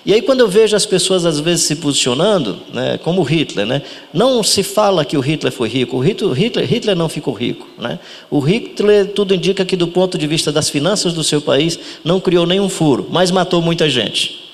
[0.06, 3.82] E aí, quando eu vejo as pessoas às vezes se posicionando, né, como Hitler, né,
[4.14, 7.68] não se fala que o Hitler foi rico, o Hitler, Hitler não ficou rico.
[7.78, 8.00] Né?
[8.30, 12.22] O Hitler, tudo indica que, do ponto de vista das finanças do seu país, não
[12.22, 14.47] criou nenhum furo, mas matou muita gente.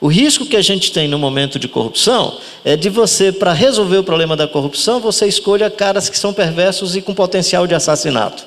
[0.00, 3.98] O risco que a gente tem no momento de corrupção é de você, para resolver
[3.98, 8.46] o problema da corrupção, você escolha caras que são perversos e com potencial de assassinato.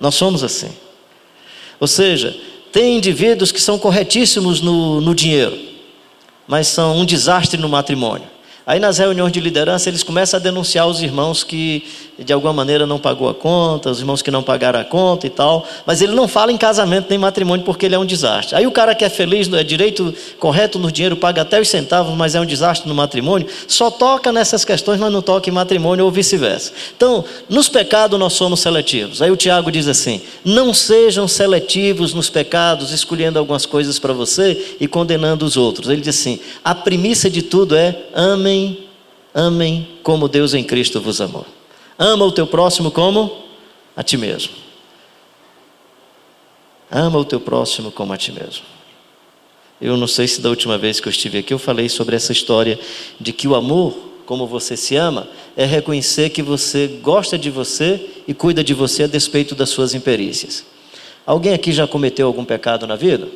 [0.00, 0.70] Nós somos assim.
[1.78, 2.34] Ou seja,
[2.72, 5.58] tem indivíduos que são corretíssimos no, no dinheiro,
[6.48, 8.26] mas são um desastre no matrimônio.
[8.66, 11.86] Aí nas reuniões de liderança eles começam a denunciar os irmãos que
[12.18, 15.30] de alguma maneira não pagou a conta, os irmãos que não pagaram a conta e
[15.30, 18.54] tal, mas ele não fala em casamento nem matrimônio porque ele é um desastre.
[18.54, 22.14] Aí o cara que é feliz, é direito correto no dinheiro, paga até os centavos,
[22.14, 26.04] mas é um desastre no matrimônio, só toca nessas questões, mas não toca em matrimônio
[26.04, 26.72] ou vice-versa.
[26.96, 29.20] Então, nos pecados nós somos seletivos.
[29.20, 34.76] Aí o Tiago diz assim: não sejam seletivos nos pecados, escolhendo algumas coisas para você
[34.80, 35.88] e condenando os outros.
[35.88, 38.78] Ele diz assim: a premissa de tudo é amem,
[39.34, 41.53] amem como Deus em Cristo vos amou.
[41.98, 43.44] Ama o teu próximo como
[43.96, 44.52] a ti mesmo.
[46.90, 48.64] Ama o teu próximo como a ti mesmo.
[49.80, 52.32] Eu não sei se da última vez que eu estive aqui eu falei sobre essa
[52.32, 52.78] história
[53.20, 58.08] de que o amor, como você se ama, é reconhecer que você gosta de você
[58.26, 60.64] e cuida de você a despeito das suas imperícias.
[61.26, 63.28] Alguém aqui já cometeu algum pecado na vida?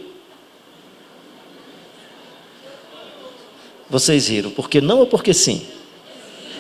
[3.91, 5.67] Vocês riram, porque não ou porque sim?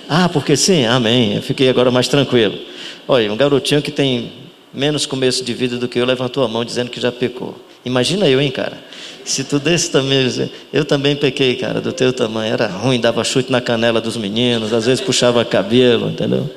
[0.09, 0.87] Ah, porque sim?
[0.87, 1.37] Amém.
[1.37, 2.59] Eu fiquei agora mais tranquilo.
[3.07, 4.33] Olha, um garotinho que tem
[4.73, 7.55] menos começo de vida do que eu levantou a mão dizendo que já pecou.
[7.85, 8.83] Imagina eu, hein, cara?
[9.25, 12.53] Se tu desse também, eu também pequei, cara, do teu tamanho.
[12.53, 16.51] Era ruim, dava chute na canela dos meninos, às vezes puxava cabelo, entendeu?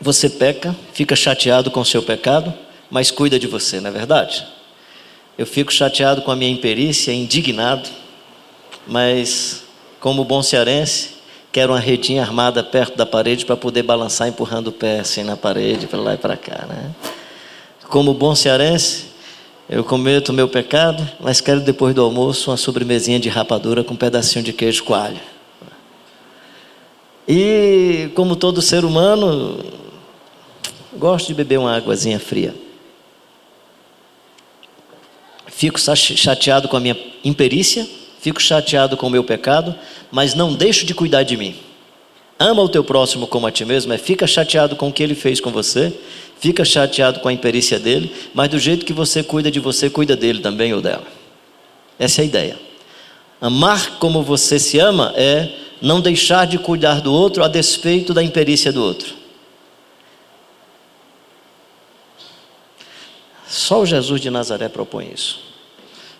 [0.00, 2.54] Você peca, fica chateado com o seu pecado,
[2.88, 4.46] mas cuida de você, não é verdade?
[5.36, 7.88] Eu fico chateado com a minha imperícia, indignado,
[8.88, 9.62] mas
[10.00, 11.10] como bom cearense,
[11.52, 15.36] quero uma redinha armada perto da parede para poder balançar empurrando o pé assim na
[15.36, 16.94] parede, para lá e para cá, né?
[17.88, 19.06] Como bom cearense,
[19.68, 23.96] eu cometo meu pecado, mas quero depois do almoço uma sobremesinha de rapadura com um
[23.96, 25.20] pedacinho de queijo coalho.
[27.26, 29.62] E como todo ser humano,
[30.94, 32.54] gosto de beber uma águazinha fria.
[35.46, 37.86] Fico chateado com a minha imperícia,
[38.20, 39.74] fico chateado com o meu pecado,
[40.10, 41.56] mas não deixo de cuidar de mim.
[42.38, 45.14] Ama o teu próximo como a ti mesmo, é fica chateado com o que ele
[45.14, 45.92] fez com você,
[46.38, 50.14] fica chateado com a imperícia dele, mas do jeito que você cuida de você, cuida
[50.14, 51.06] dele também ou dela.
[51.98, 52.58] Essa é a ideia.
[53.40, 55.50] Amar como você se ama é
[55.80, 59.14] não deixar de cuidar do outro a despeito da imperícia do outro.
[63.48, 65.47] Só o Jesus de Nazaré propõe isso.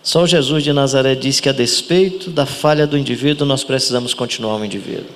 [0.09, 4.57] Só Jesus de Nazaré diz que, a despeito da falha do indivíduo, nós precisamos continuar
[4.57, 5.11] o indivíduo.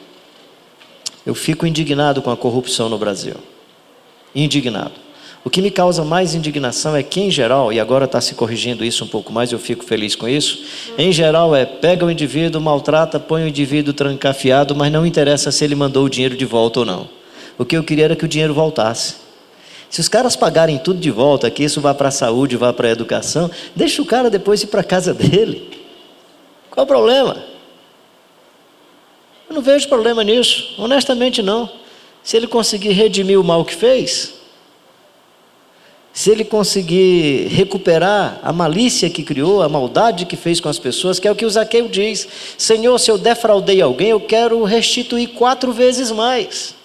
[1.24, 3.36] Eu fico indignado com a corrupção no Brasil.
[4.34, 4.92] Indignado.
[5.42, 8.84] O que me causa mais indignação é que, em geral, e agora está se corrigindo
[8.84, 10.62] isso um pouco mais, eu fico feliz com isso.
[10.98, 15.64] Em geral, é pega o indivíduo, maltrata, põe o indivíduo trancafiado, mas não interessa se
[15.64, 17.08] ele mandou o dinheiro de volta ou não.
[17.56, 19.21] O que eu queria era que o dinheiro voltasse.
[19.92, 22.88] Se os caras pagarem tudo de volta, que isso vá para a saúde, vá para
[22.88, 25.68] a educação, deixa o cara depois ir para a casa dele.
[26.70, 27.44] Qual o problema?
[29.50, 31.70] Eu não vejo problema nisso, honestamente não.
[32.22, 34.32] Se ele conseguir redimir o mal que fez,
[36.10, 41.18] se ele conseguir recuperar a malícia que criou, a maldade que fez com as pessoas,
[41.18, 42.26] que é o que o Zaqueu diz:
[42.56, 46.80] Senhor, se eu defraudei alguém, eu quero restituir quatro vezes mais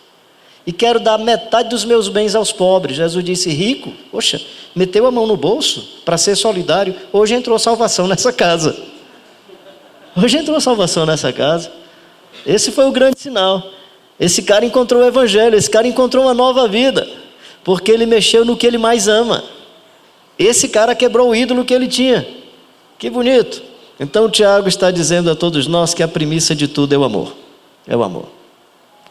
[0.67, 2.97] e quero dar metade dos meus bens aos pobres.
[2.97, 4.41] Jesus disse: rico, poxa,
[4.75, 6.93] meteu a mão no bolso para ser solidário.
[7.13, 8.77] Hoje entrou salvação nessa casa.
[10.13, 11.71] Hoje entrou salvação nessa casa.
[12.45, 13.63] Esse foi o grande sinal.
[14.19, 17.07] Esse cara encontrou o Evangelho, esse cara encontrou uma nova vida,
[17.63, 19.43] porque ele mexeu no que ele mais ama.
[20.37, 22.27] Esse cara quebrou o ídolo que ele tinha.
[22.97, 23.61] Que bonito.
[23.99, 27.33] Então Tiago está dizendo a todos nós que a premissa de tudo é o amor.
[27.87, 28.36] É o amor.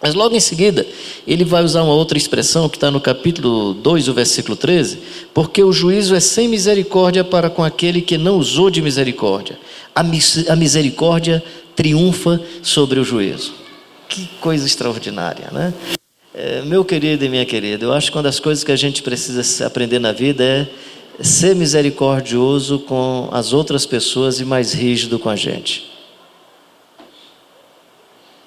[0.00, 0.86] Mas logo em seguida,
[1.26, 4.98] ele vai usar uma outra expressão que está no capítulo 2, o versículo 13,
[5.32, 9.58] porque o juízo é sem misericórdia para com aquele que não usou de misericórdia.
[9.94, 11.42] A, mis a misericórdia
[11.74, 13.54] triunfa sobre o juízo.
[14.08, 15.72] Que coisa extraordinária, né?
[16.34, 19.02] É, meu querido e minha querida, eu acho que uma das coisas que a gente
[19.02, 20.66] precisa aprender na vida é
[21.22, 25.95] ser misericordioso com as outras pessoas e mais rígido com a gente.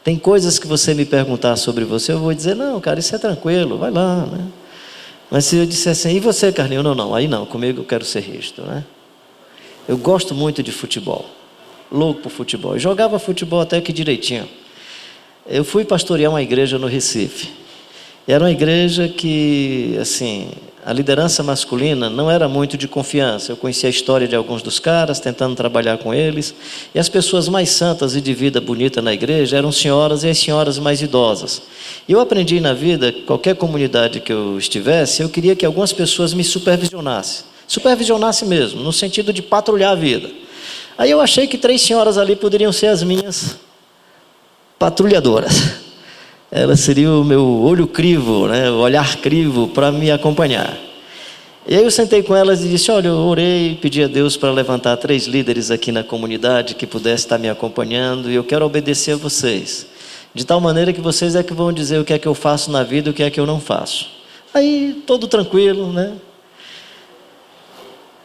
[0.10, 3.20] Tem coisas que você me perguntar sobre você, eu vou dizer, não, cara, isso é
[3.20, 4.44] tranquilo, vai lá, né?
[5.30, 6.84] Mas se eu disser assim, e você, Carlinhos?
[6.84, 8.84] Não, não, aí não, comigo eu quero ser rígido, né?
[9.88, 11.28] Eu gosto muito de futebol,
[11.92, 12.74] louco por futebol.
[12.74, 14.50] Eu jogava futebol até que direitinho.
[15.46, 17.52] Eu fui pastorear uma igreja no Recife.
[18.28, 20.50] Era uma igreja que, assim,
[20.90, 23.52] a liderança masculina não era muito de confiança.
[23.52, 26.52] Eu conhecia a história de alguns dos caras, tentando trabalhar com eles.
[26.96, 30.40] E as pessoas mais santas e de vida bonita na igreja eram senhoras e as
[30.40, 31.62] senhoras mais idosas.
[32.08, 36.34] E eu aprendi na vida, qualquer comunidade que eu estivesse, eu queria que algumas pessoas
[36.34, 37.46] me supervisionassem.
[37.68, 40.28] supervisionasse mesmo, no sentido de patrulhar a vida.
[40.98, 43.58] Aí eu achei que três senhoras ali poderiam ser as minhas
[44.80, 45.79] patrulhadoras.
[46.52, 50.78] Elas seriam o meu olho crivo, né, o olhar crivo para me acompanhar.
[51.68, 54.52] E aí eu sentei com elas e disse: Olha, eu orei pedi a Deus para
[54.52, 59.12] levantar três líderes aqui na comunidade que pudessem estar me acompanhando e eu quero obedecer
[59.12, 59.86] a vocês.
[60.34, 62.72] De tal maneira que vocês é que vão dizer o que é que eu faço
[62.72, 64.08] na vida e o que é que eu não faço.
[64.52, 66.14] Aí, todo tranquilo, né?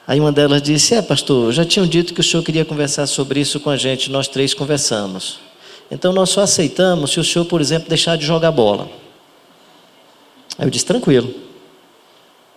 [0.07, 3.41] Aí uma delas disse: É, pastor, já tinham dito que o senhor queria conversar sobre
[3.41, 5.44] isso com a gente, nós três conversamos.
[5.91, 8.89] Então nós só aceitamos se o senhor, por exemplo, deixar de jogar bola.
[10.59, 11.43] Aí eu disse: Tranquilo.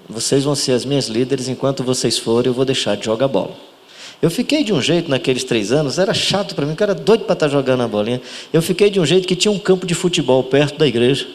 [0.10, 3.54] Vocês vão ser as minhas líderes, enquanto vocês forem, eu vou deixar de jogar bola.
[4.22, 7.26] Eu fiquei de um jeito naqueles três anos, era chato para mim, eu era doido
[7.26, 8.22] para estar jogando a bolinha.
[8.52, 11.28] Eu fiquei de um jeito que tinha um campo de futebol perto da igreja.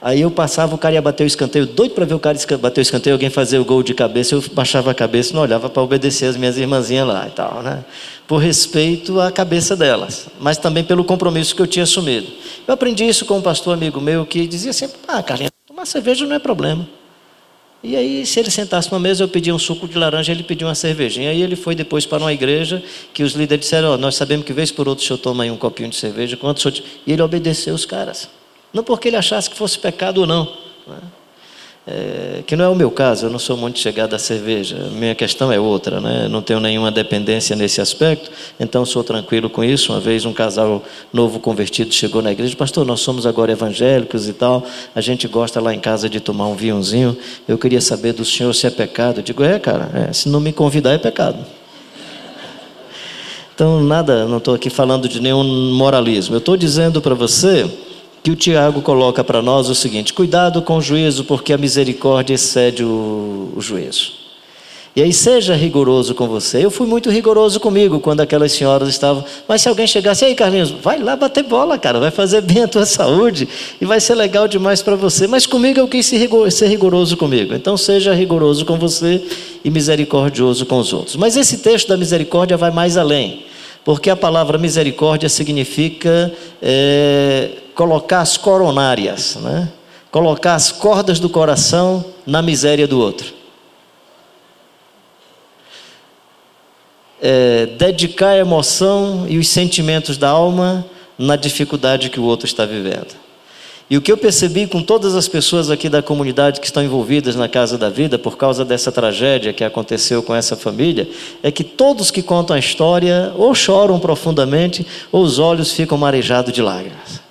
[0.00, 2.80] Aí eu passava, o cara ia bater o escanteio, doido para ver o cara bater
[2.80, 5.70] o escanteio, alguém fazer o gol de cabeça, eu baixava a cabeça e não olhava
[5.70, 7.82] para obedecer as minhas irmãzinhas lá e tal, né?
[8.28, 12.26] Por respeito à cabeça delas, mas também pelo compromisso que eu tinha assumido.
[12.66, 16.26] Eu aprendi isso com um pastor amigo meu que dizia sempre: Ah, Carlinhos, tomar cerveja
[16.26, 16.86] não é problema.
[17.82, 20.66] E aí, se ele sentasse numa mesa, eu pedia um suco de laranja, ele pedia
[20.66, 21.30] uma cervejinha.
[21.30, 22.82] Aí ele foi depois para uma igreja
[23.14, 25.50] que os líderes disseram: oh, Nós sabemos que vez por outro o senhor toma aí
[25.50, 26.36] um copinho de cerveja.
[26.36, 26.82] Quanto senhor...
[27.06, 28.28] E ele obedeceu os caras.
[28.72, 30.44] Não porque ele achasse que fosse pecado ou não.
[30.86, 30.98] Né?
[31.88, 35.14] É, que não é o meu caso, eu não sou muito chegado à cerveja, minha
[35.14, 36.26] questão é outra, né?
[36.28, 39.92] não tenho nenhuma dependência nesse aspecto, então sou tranquilo com isso.
[39.92, 44.32] Uma vez um casal novo convertido chegou na igreja, pastor, nós somos agora evangélicos e
[44.32, 48.24] tal, a gente gosta lá em casa de tomar um vinhozinho, eu queria saber do
[48.24, 49.20] senhor se é pecado.
[49.20, 51.38] Eu digo, é cara, é, se não me convidar é pecado.
[53.54, 57.64] Então, nada, não estou aqui falando de nenhum moralismo, eu estou dizendo para você
[58.26, 62.34] que o Tiago coloca para nós o seguinte: cuidado com o juízo, porque a misericórdia
[62.34, 64.14] excede o, o juízo.
[64.96, 66.64] E aí seja rigoroso com você.
[66.64, 69.24] Eu fui muito rigoroso comigo quando aquelas senhoras estavam.
[69.46, 72.66] Mas se alguém chegasse, aí Carlinhos, vai lá bater bola, cara, vai fazer bem a
[72.66, 73.48] tua saúde
[73.80, 75.28] e vai ser legal demais para você.
[75.28, 77.54] Mas comigo eu quis ser rigoroso comigo.
[77.54, 79.22] Então seja rigoroso com você
[79.62, 81.14] e misericordioso com os outros.
[81.14, 83.44] Mas esse texto da misericórdia vai mais além,
[83.84, 89.68] porque a palavra misericórdia significa é, colocar as coronárias, né?
[90.10, 93.34] colocar as cordas do coração na miséria do outro.
[97.20, 100.86] É, dedicar a emoção e os sentimentos da alma
[101.18, 103.14] na dificuldade que o outro está vivendo.
[103.90, 107.36] E o que eu percebi com todas as pessoas aqui da comunidade que estão envolvidas
[107.36, 111.08] na Casa da Vida por causa dessa tragédia que aconteceu com essa família,
[111.42, 116.52] é que todos que contam a história ou choram profundamente ou os olhos ficam marejados
[116.52, 117.25] de lágrimas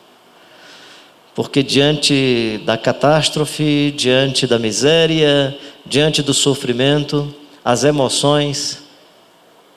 [1.36, 5.56] porque diante da catástrofe, diante da miséria,
[5.86, 7.28] diante do sofrimento,
[7.64, 8.82] as emoções,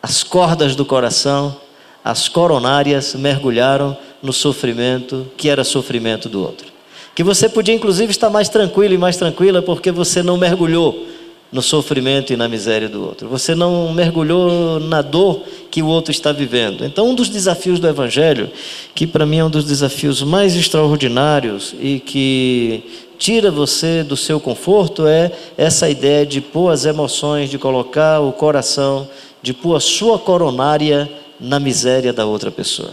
[0.01, 1.57] as cordas do coração,
[2.05, 6.69] as coronárias mergulharam no sofrimento que era sofrimento do outro.
[7.13, 11.07] Que você podia inclusive estar mais tranquilo e mais tranquila porque você não mergulhou
[11.51, 13.29] no sofrimento e na miséria do outro.
[13.29, 16.85] Você não mergulhou na dor que o outro está vivendo.
[16.85, 18.51] Então, um dos desafios do Evangelho,
[18.95, 22.83] que para mim é um dos desafios mais extraordinários e que
[23.19, 28.33] tira você do seu conforto, é essa ideia de pôr as emoções, de colocar o
[28.33, 29.09] coração,
[29.43, 32.93] de pôr a sua coronária na miséria da outra pessoa.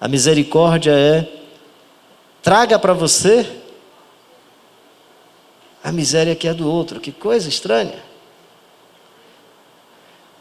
[0.00, 1.26] A misericórdia é
[2.42, 3.46] traga para você
[5.82, 7.00] a miséria que é do outro.
[7.00, 8.07] Que coisa estranha.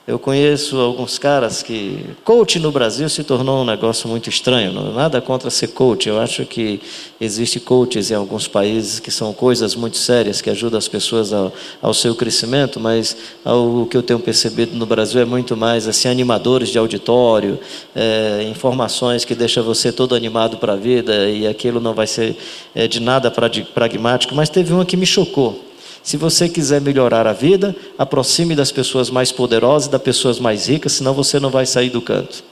[0.08, 2.00] Eu conheço alguns caras que.
[2.24, 4.72] Coach no Brasil se tornou um negócio muito estranho.
[4.72, 6.08] Não, nada contra ser coach.
[6.08, 6.80] Eu acho que
[7.20, 11.52] existe coaches em alguns países que são coisas muito sérias que ajudam as pessoas ao,
[11.82, 16.08] ao seu crescimento, mas o que eu tenho percebido no Brasil é muito mais assim
[16.08, 17.60] animadores de auditório,
[17.94, 22.38] é, informações que deixam você todo animado para a vida e aquilo não vai ser
[22.74, 24.34] é, de nada pragmático.
[24.34, 25.67] Mas teve uma que me chocou.
[26.08, 30.94] Se você quiser melhorar a vida, aproxime das pessoas mais poderosas, das pessoas mais ricas,
[30.94, 32.46] senão você não vai sair do canto.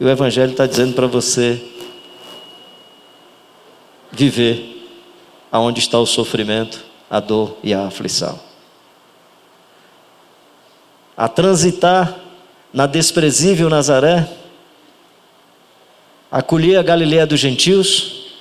[0.00, 1.62] E o Evangelho está dizendo para você
[4.10, 4.88] viver
[5.52, 8.40] aonde está o sofrimento, a dor e a aflição.
[11.14, 12.18] A transitar
[12.72, 14.26] na desprezível Nazaré,
[16.32, 18.32] acolher a Galileia dos gentios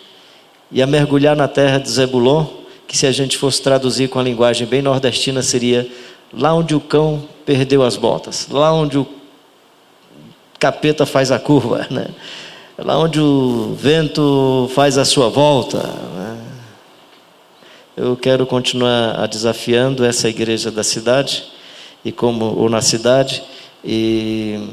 [0.71, 4.23] e a mergulhar na terra de Zebulon que se a gente fosse traduzir com a
[4.23, 5.89] linguagem bem nordestina seria
[6.31, 9.07] lá onde o cão perdeu as botas, lá onde o
[10.59, 12.07] capeta faz a curva, né?
[12.77, 15.77] lá onde o vento faz a sua volta.
[15.77, 16.37] Né?
[17.97, 21.45] Eu quero continuar desafiando essa igreja da cidade
[22.03, 23.41] e como ou na cidade
[23.83, 24.69] e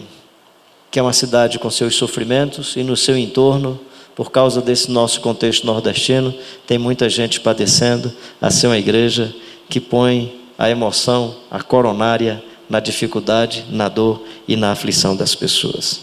[0.91, 3.81] que é uma cidade com seus sofrimentos e no seu entorno
[4.15, 6.35] por causa desse nosso contexto nordestino,
[6.67, 9.35] tem muita gente padecendo, a ser uma igreja
[9.69, 16.01] que põe a emoção, a coronária na dificuldade, na dor e na aflição das pessoas.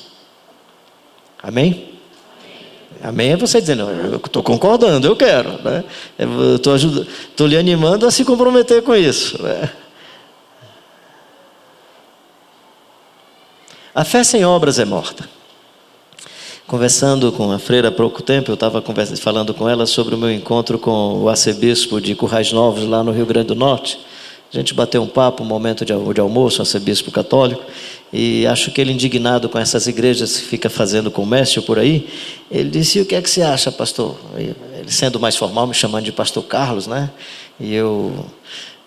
[1.41, 1.89] Amém?
[3.01, 5.51] Amém é você dizendo, eu estou concordando, eu quero.
[5.63, 5.83] Né?
[6.55, 9.41] Estou lhe animando a se comprometer com isso.
[9.41, 9.71] Né?
[13.95, 15.38] A fé sem obras é morta.
[16.69, 18.79] Conversando com a freira há pouco tempo, eu estava
[19.19, 23.11] falando com ela sobre o meu encontro com o arcebispo de Currais Novos, lá no
[23.11, 23.99] Rio Grande do Norte.
[24.53, 27.63] A gente bateu um papo, um momento de, de almoço, arcebispo católico,
[28.13, 32.07] e acho que ele, indignado com essas igrejas que fica fazendo comércio por aí,
[32.51, 34.15] ele disse: O que é que você acha, pastor?
[34.37, 34.55] Ele,
[34.85, 37.09] sendo mais formal, me chamando de pastor Carlos, né?
[37.59, 38.13] E eu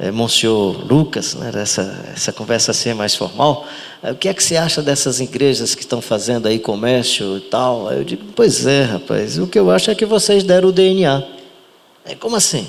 [0.03, 3.65] é, Monsenhor Lucas, né, essa, essa conversa assim é mais formal,
[4.03, 7.41] é, o que é que você acha dessas igrejas que estão fazendo aí comércio e
[7.43, 7.87] tal?
[7.87, 10.73] Aí eu digo, pois é, rapaz, o que eu acho é que vocês deram o
[10.73, 11.23] DNA.
[12.05, 12.67] É, como assim?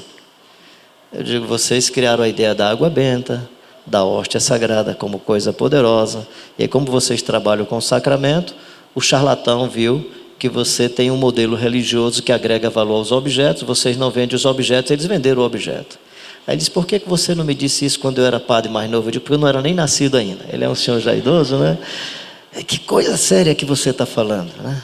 [1.12, 3.50] Eu digo, vocês criaram a ideia da água benta,
[3.84, 6.28] da hóstia sagrada como coisa poderosa,
[6.58, 8.54] e como vocês trabalham com o sacramento,
[8.94, 10.08] o charlatão viu
[10.38, 14.46] que você tem um modelo religioso que agrega valor aos objetos, vocês não vendem os
[14.46, 15.98] objetos, eles venderam o objeto.
[16.46, 18.90] Aí ele disse: Por que você não me disse isso quando eu era padre mais
[18.90, 19.08] novo?
[19.08, 20.46] Eu disse: Porque eu não era nem nascido ainda.
[20.50, 21.78] Ele é um senhor já idoso, né?
[22.68, 24.84] Que coisa séria que você está falando, né?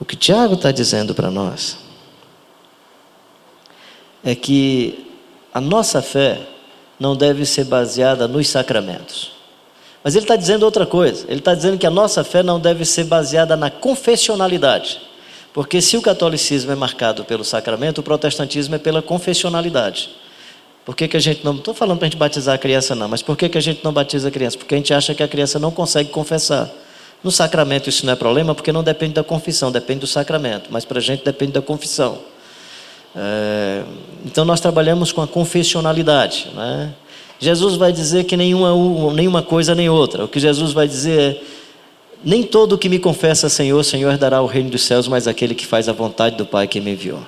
[0.00, 1.76] O que Tiago está dizendo para nós
[4.24, 5.06] é que
[5.52, 6.40] a nossa fé
[6.98, 9.32] não deve ser baseada nos sacramentos.
[10.02, 11.24] Mas ele está dizendo outra coisa.
[11.28, 15.00] Ele está dizendo que a nossa fé não deve ser baseada na confessionalidade.
[15.58, 20.08] Porque se o catolicismo é marcado pelo sacramento, o protestantismo é pela confessionalidade.
[20.84, 21.56] Por que, que a gente não.
[21.56, 23.82] Estou falando para a gente batizar a criança, não, mas por que, que a gente
[23.82, 24.56] não batiza a criança?
[24.56, 26.70] Porque a gente acha que a criança não consegue confessar.
[27.24, 30.68] No sacramento isso não é problema, porque não depende da confissão, depende do sacramento.
[30.70, 32.20] Mas para a gente depende da confissão.
[33.16, 33.82] É...
[34.24, 36.52] então nós trabalhamos com a confessionalidade.
[36.54, 36.94] Né?
[37.40, 38.70] Jesus vai dizer que nenhuma,
[39.12, 40.24] nenhuma coisa nem outra.
[40.24, 41.57] O que Jesus vai dizer é
[42.24, 45.54] nem todo o que me confessa Senhor, Senhor dará o reino dos céus, mas aquele
[45.54, 47.20] que faz a vontade do Pai que me enviou.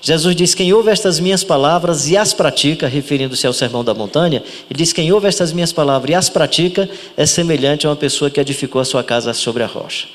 [0.00, 4.42] Jesus diz: Quem ouve estas minhas palavras e as pratica, referindo-se ao sermão da montanha,
[4.70, 8.30] ele diz: Quem ouve estas minhas palavras e as pratica é semelhante a uma pessoa
[8.30, 10.06] que edificou a sua casa sobre a rocha.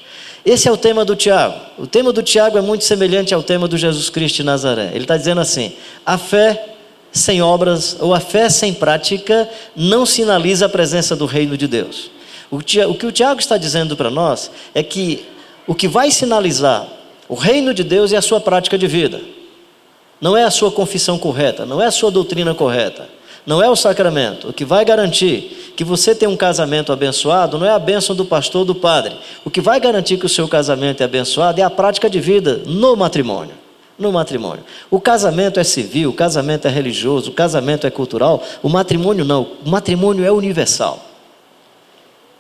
[0.45, 1.59] Esse é o tema do Tiago.
[1.77, 4.91] O tema do Tiago é muito semelhante ao tema do Jesus Cristo de Nazaré.
[4.93, 5.73] Ele está dizendo assim:
[6.05, 6.75] a fé
[7.11, 12.11] sem obras ou a fé sem prática não sinaliza a presença do reino de Deus.
[12.52, 15.26] O que o Tiago está dizendo para nós é que
[15.68, 16.88] o que vai sinalizar
[17.30, 19.22] o reino de Deus é a sua prática de vida.
[20.20, 23.08] Não é a sua confissão correta, não é a sua doutrina correta,
[23.45, 24.50] não é o sacramento.
[24.50, 28.26] O que vai garantir que você tem um casamento abençoado não é a bênção do
[28.26, 29.16] pastor ou do padre.
[29.45, 32.64] O que vai garantir que o seu casamento é abençoado é a prática de vida
[32.66, 33.54] no matrimônio.
[33.97, 34.64] No matrimônio.
[34.89, 39.47] O casamento é civil, o casamento é religioso, o casamento é cultural, o matrimônio não.
[39.64, 41.09] O matrimônio é universal.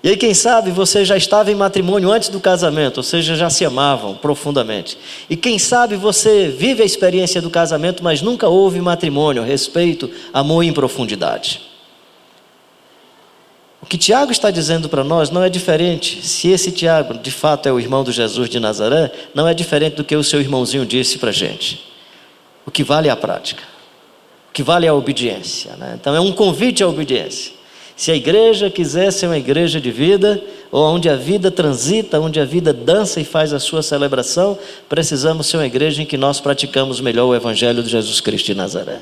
[0.01, 3.49] E aí, quem sabe você já estava em matrimônio antes do casamento, ou seja, já
[3.49, 4.97] se amavam profundamente.
[5.29, 10.63] E quem sabe você vive a experiência do casamento, mas nunca houve matrimônio, respeito, amor
[10.63, 11.61] em profundidade.
[13.81, 16.25] O que Tiago está dizendo para nós não é diferente.
[16.25, 19.95] Se esse Tiago, de fato, é o irmão do Jesus de Nazaré, não é diferente
[19.95, 21.85] do que o seu irmãozinho disse para a gente.
[22.65, 23.63] O que vale é a prática.
[24.49, 25.75] O que vale é a obediência.
[25.75, 25.97] Né?
[25.99, 27.58] Então, é um convite à obediência.
[27.99, 30.41] Se a igreja quiser ser uma igreja de vida,
[30.71, 35.47] ou onde a vida transita, onde a vida dança e faz a sua celebração, precisamos
[35.47, 38.99] ser uma igreja em que nós praticamos melhor o Evangelho de Jesus Cristo de Nazaré.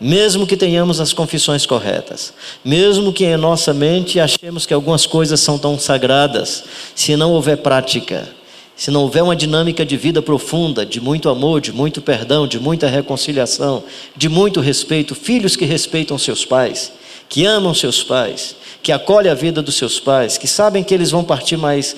[0.00, 2.32] Mesmo que tenhamos as confissões corretas,
[2.64, 6.64] mesmo que em nossa mente achemos que algumas coisas são tão sagradas,
[6.94, 8.26] se não houver prática,
[8.74, 12.58] se não houver uma dinâmica de vida profunda, de muito amor, de muito perdão, de
[12.58, 13.84] muita reconciliação,
[14.16, 16.92] de muito respeito, filhos que respeitam seus pais,
[17.32, 21.10] que amam seus pais, que acolhem a vida dos seus pais, que sabem que eles
[21.10, 21.96] vão partir mais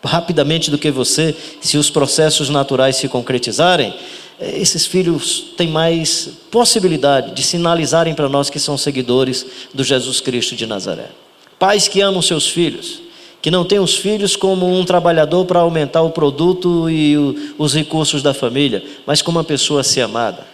[0.00, 3.92] rapidamente do que você se os processos naturais se concretizarem,
[4.40, 9.44] eh, esses filhos têm mais possibilidade de sinalizarem para nós que são seguidores
[9.74, 11.10] do Jesus Cristo de Nazaré.
[11.58, 13.02] Pais que amam seus filhos,
[13.42, 17.16] que não têm os filhos como um trabalhador para aumentar o produto e
[17.58, 20.51] os recursos da família, mas como uma pessoa a ser amada.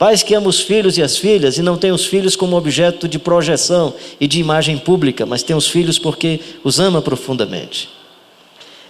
[0.00, 3.06] Pais que amam os filhos e as filhas e não têm os filhos como objeto
[3.06, 7.90] de projeção e de imagem pública, mas têm os filhos porque os ama profundamente.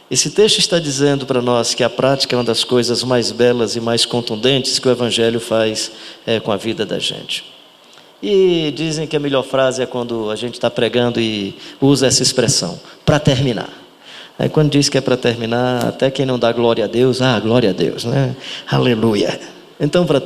[0.09, 3.75] Esse texto está dizendo para nós que a prática é uma das coisas mais belas
[3.75, 5.91] e mais contundentes que o Evangelho faz
[6.25, 7.45] é, com a vida da gente.
[8.23, 12.23] E dizem que a melhor frase é quando a gente está pregando e usa essa
[12.23, 13.71] expressão, para terminar.
[14.39, 17.41] Aí quando diz que é para terminar, até quem não dá glória a Deus, ah,
[17.41, 18.37] glória a Deus, né?
[18.71, 19.41] Aleluia.
[19.81, 20.21] Então, para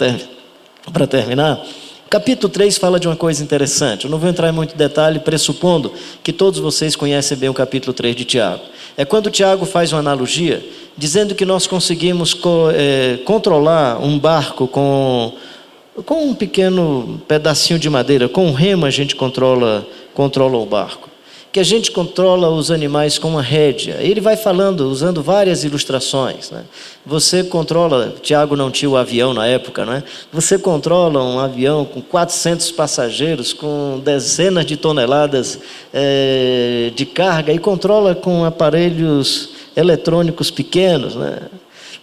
[0.93, 1.65] ter, terminar,
[2.11, 4.05] capítulo 3 fala de uma coisa interessante.
[4.05, 7.93] Eu não vou entrar em muito detalhe, pressupondo que todos vocês conhecem bem o capítulo
[7.93, 8.63] 3 de Tiago.
[8.97, 10.65] É quando Tiago faz uma analogia,
[10.97, 12.37] dizendo que nós conseguimos
[12.75, 15.33] é, controlar um barco com,
[16.05, 21.14] com um pequeno pedacinho de madeira, com um remo a gente controla, controla o barco
[21.55, 23.99] que a gente controla os animais com uma rédea.
[24.01, 26.51] Ele vai falando, usando várias ilustrações.
[26.51, 26.65] Né?
[27.07, 30.03] Você controla, Tiago não tinha o avião na época, né?
[30.33, 35.61] você controla um avião com 400 passageiros, com dezenas de toneladas
[35.93, 41.15] é, de carga, e controla com aparelhos eletrônicos pequenos.
[41.15, 41.39] Né?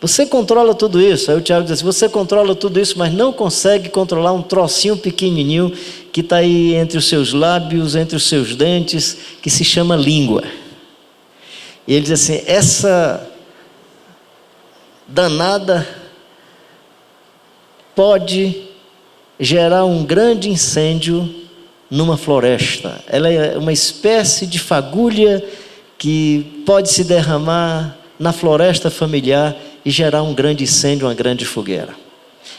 [0.02, 1.30] Você controla tudo isso.
[1.30, 4.98] Aí o Tiago diz assim: você controla tudo isso, mas não consegue controlar um trocinho
[4.98, 5.72] pequenininho
[6.12, 10.44] que está aí entre os seus lábios, entre os seus dentes, que se chama língua.
[11.88, 13.30] E ele diz assim: essa
[15.08, 15.88] danada
[17.96, 18.64] pode
[19.40, 21.30] gerar um grande incêndio
[21.92, 23.04] numa floresta.
[23.08, 25.46] Ela é uma espécie de fagulha
[26.00, 31.96] que pode se derramar na floresta familiar e gerar um grande incêndio, uma grande fogueira.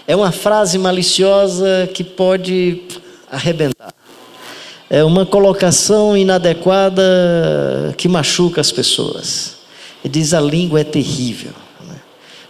[0.06, 2.82] É uma frase maliciosa que pode
[3.30, 3.94] arrebentar.
[4.90, 7.02] É uma colocação inadequada
[7.96, 9.56] que machuca as pessoas.
[10.04, 11.52] E diz: a língua é terrível.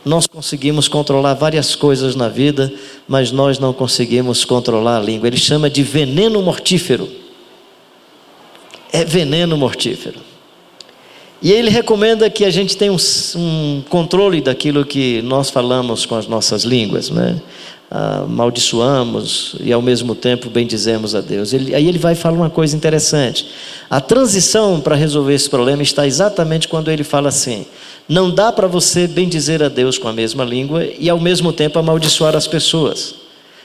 [0.05, 2.73] Nós conseguimos controlar várias coisas na vida,
[3.07, 5.29] mas nós não conseguimos controlar a língua.
[5.29, 7.09] Ele chama de veneno mortífero.
[8.93, 10.32] É veneno mortífero.
[11.43, 12.97] E ele recomenda que a gente tenha um,
[13.37, 17.41] um, controle daquilo que nós falamos com as nossas línguas, né?
[17.91, 18.25] Ah,
[19.61, 21.53] e ao mesmo tempo bendizemos a Deus.
[21.53, 23.47] Ele, aí ele vai falar uma coisa interessante.
[23.91, 27.67] A transição para resolver esse problema está exatamente quando ele fala assim:
[28.09, 31.79] não dá para você bendizer a Deus com a mesma língua e ao mesmo tempo
[31.79, 33.17] amaldiçoar as pessoas.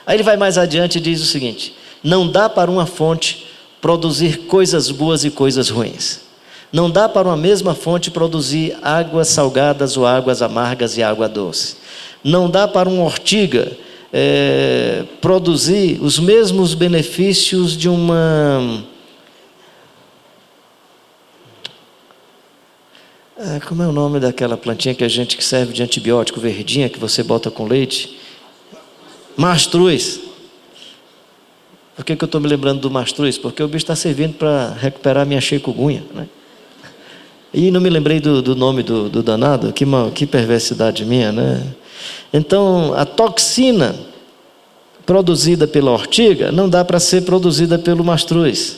[0.06, 1.74] Aí ele vai mais adiante e diz o seguinte:
[2.04, 3.46] não dá para uma fonte
[3.80, 6.27] produzir coisas boas e coisas ruins.
[6.72, 11.78] Não dá para uma mesma fonte produzir águas salgadas ou águas amargas e água doce.
[12.24, 13.72] Não dá para uma ortiga
[14.12, 18.84] é, produzir os mesmos benefícios de uma.
[23.38, 26.90] É, como é o nome daquela plantinha que a gente que serve de antibiótico verdinha
[26.90, 28.20] que você bota com leite?
[29.38, 30.20] Mastruz.
[31.96, 33.38] Por que, que eu estou me lembrando do mastruz?
[33.38, 36.28] Porque o bicho está servindo para recuperar minha chikungunya, né?
[37.58, 39.84] E não me lembrei do, do nome do, do danado, que,
[40.14, 41.64] que perversidade minha, né?
[42.32, 43.96] Então, a toxina
[45.08, 48.78] produzida pela ortiga não dá para ser produzida pelo mastruz.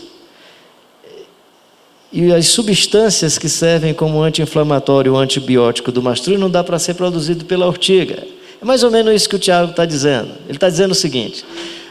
[2.10, 6.94] E as substâncias que servem como anti-inflamatório ou antibiótico do mastruz não dá para ser
[6.94, 8.26] produzido pela ortiga.
[8.62, 10.30] É mais ou menos isso que o Tiago está dizendo.
[10.48, 11.44] Ele está dizendo o seguinte: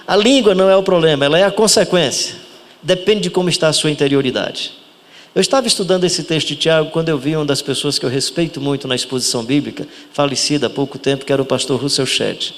[0.07, 2.35] a língua não é o problema, ela é a consequência.
[2.83, 4.88] Depende de como está a sua interioridade.
[5.35, 8.11] Eu estava estudando esse texto de Tiago quando eu vi uma das pessoas que eu
[8.11, 12.55] respeito muito na exposição bíblica, falecida há pouco tempo, que era o pastor Russell Shedd.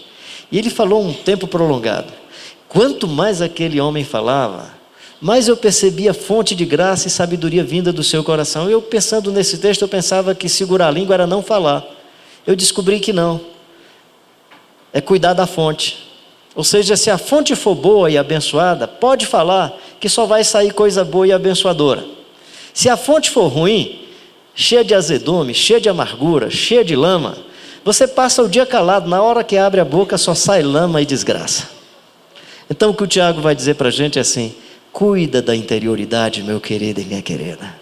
[0.51, 2.12] E ele falou um tempo prolongado.
[2.68, 4.73] Quanto mais aquele homem falava,
[5.21, 8.71] mais eu percebia fonte de graça e sabedoria vinda do seu coração.
[8.71, 11.85] Eu pensando nesse texto, eu pensava que segurar a língua era não falar.
[12.47, 13.41] Eu descobri que não.
[14.93, 16.09] É cuidar da fonte.
[16.55, 20.73] Ou seja, se a fonte for boa e abençoada, pode falar que só vai sair
[20.73, 22.20] coisa boa e abençoadora.
[22.81, 23.99] Se a fonte for ruim,
[24.55, 27.37] cheia de azedume, cheia de amargura, cheia de lama,
[27.85, 31.05] você passa o dia calado, na hora que abre a boca só sai lama e
[31.05, 31.68] desgraça.
[32.70, 34.55] Então o que o Tiago vai dizer para a gente é assim:
[34.91, 37.78] cuida da interioridade, meu querido e minha querida.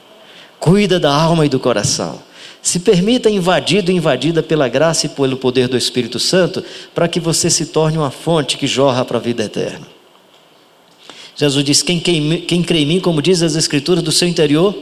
[0.59, 2.20] Cuida da alma e do coração.
[2.61, 7.20] Se permita invadido e invadida pela graça e pelo poder do Espírito Santo, para que
[7.20, 9.97] você se torne uma fonte que jorra para a vida eterna.
[11.39, 14.74] Jesus diz: quem, quem, quem crê em mim, como diz as Escrituras, do seu interior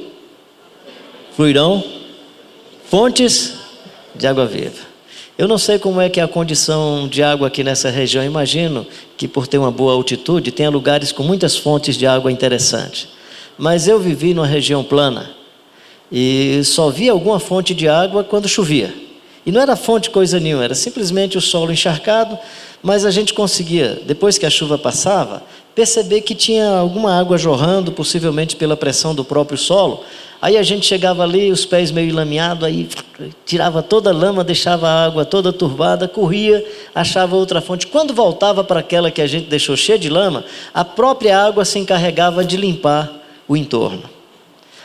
[1.36, 1.84] fluirão
[2.88, 3.52] fontes
[4.14, 4.86] de água viva.
[5.36, 8.24] Eu não sei como é que é a condição de água aqui nessa região.
[8.24, 8.86] imagino
[9.18, 13.09] que por ter uma boa altitude tenha lugares com muitas fontes de água interessantes.
[13.59, 15.30] Mas eu vivi numa região plana
[16.11, 18.94] e só via alguma fonte de água quando chovia.
[19.44, 22.38] E não era fonte coisa nenhuma, era simplesmente o solo encharcado,
[22.82, 25.42] mas a gente conseguia, depois que a chuva passava,
[25.76, 30.02] perceber que tinha alguma água jorrando, possivelmente pela pressão do próprio solo.
[30.40, 32.88] Aí a gente chegava ali, os pés meio lameados, aí
[33.44, 36.64] tirava toda a lama, deixava a água toda turbada, corria,
[36.94, 37.86] achava outra fonte.
[37.86, 41.78] Quando voltava para aquela que a gente deixou cheia de lama, a própria água se
[41.78, 43.12] encarregava de limpar
[43.46, 44.04] o entorno.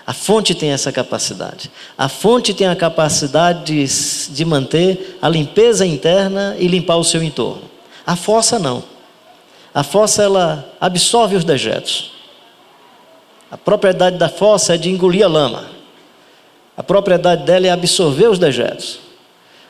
[0.05, 1.71] A fonte tem essa capacidade.
[1.97, 7.23] A fonte tem a capacidade de, de manter a limpeza interna e limpar o seu
[7.23, 7.63] entorno.
[8.05, 8.90] A fossa não.
[9.74, 12.11] A fossa ela absorve os dejetos.
[13.49, 15.69] A propriedade da fossa é de engolir a lama.
[16.76, 18.99] A propriedade dela é absorver os dejetos.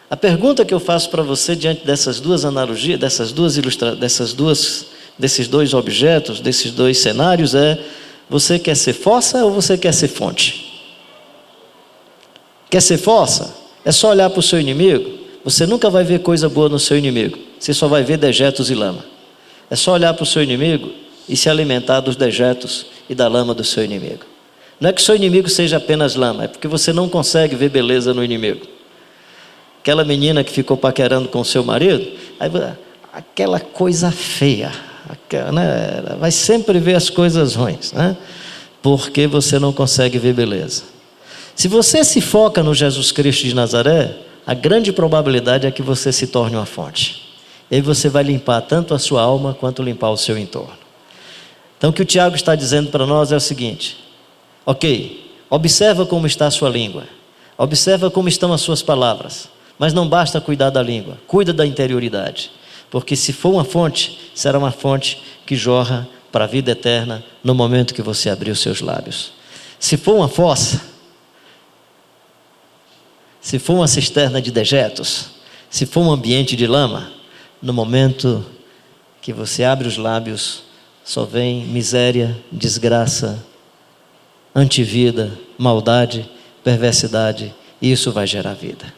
[0.09, 4.33] A pergunta que eu faço para você diante dessas duas analogias, dessas duas ilustrações, dessas
[4.33, 4.87] duas,
[5.17, 7.79] desses dois objetos, desses dois cenários é:
[8.29, 10.83] você quer ser fossa ou você quer ser fonte?
[12.69, 13.55] Quer ser fossa?
[13.83, 15.19] É só olhar para o seu inimigo.
[15.43, 17.37] Você nunca vai ver coisa boa no seu inimigo.
[17.59, 19.03] Você só vai ver dejetos e lama.
[19.71, 20.91] É só olhar para o seu inimigo
[21.29, 24.25] e se alimentar dos dejetos e da lama do seu inimigo.
[24.81, 27.69] Não é que o seu inimigo seja apenas lama, é porque você não consegue ver
[27.69, 28.67] beleza no inimigo.
[29.79, 32.05] Aquela menina que ficou paquerando com seu marido,
[32.37, 32.51] aí,
[33.13, 34.73] aquela coisa feia,
[35.07, 36.17] aquela, né?
[36.19, 38.17] vai sempre ver as coisas ruins, né?
[38.81, 40.83] porque você não consegue ver beleza.
[41.55, 46.11] Se você se foca no Jesus Cristo de Nazaré, a grande probabilidade é que você
[46.11, 47.30] se torne uma fonte.
[47.71, 50.77] E você vai limpar tanto a sua alma quanto limpar o seu entorno.
[51.77, 53.97] Então o que o Tiago está dizendo para nós é o seguinte:
[54.65, 57.05] ok, observa como está a sua língua,
[57.57, 59.49] observa como estão as suas palavras,
[59.79, 62.51] mas não basta cuidar da língua, cuida da interioridade,
[62.89, 67.55] porque se for uma fonte, será uma fonte que jorra para a vida eterna no
[67.55, 69.31] momento que você abrir os seus lábios.
[69.79, 70.81] Se for uma fossa,
[73.41, 75.31] se for uma cisterna de dejetos,
[75.69, 77.20] se for um ambiente de lama,
[77.61, 78.45] no momento
[79.21, 80.63] que você abre os lábios,
[81.03, 83.43] só vem miséria, desgraça,
[84.53, 86.29] antivida, maldade,
[86.63, 88.93] perversidade, e isso vai gerar vida.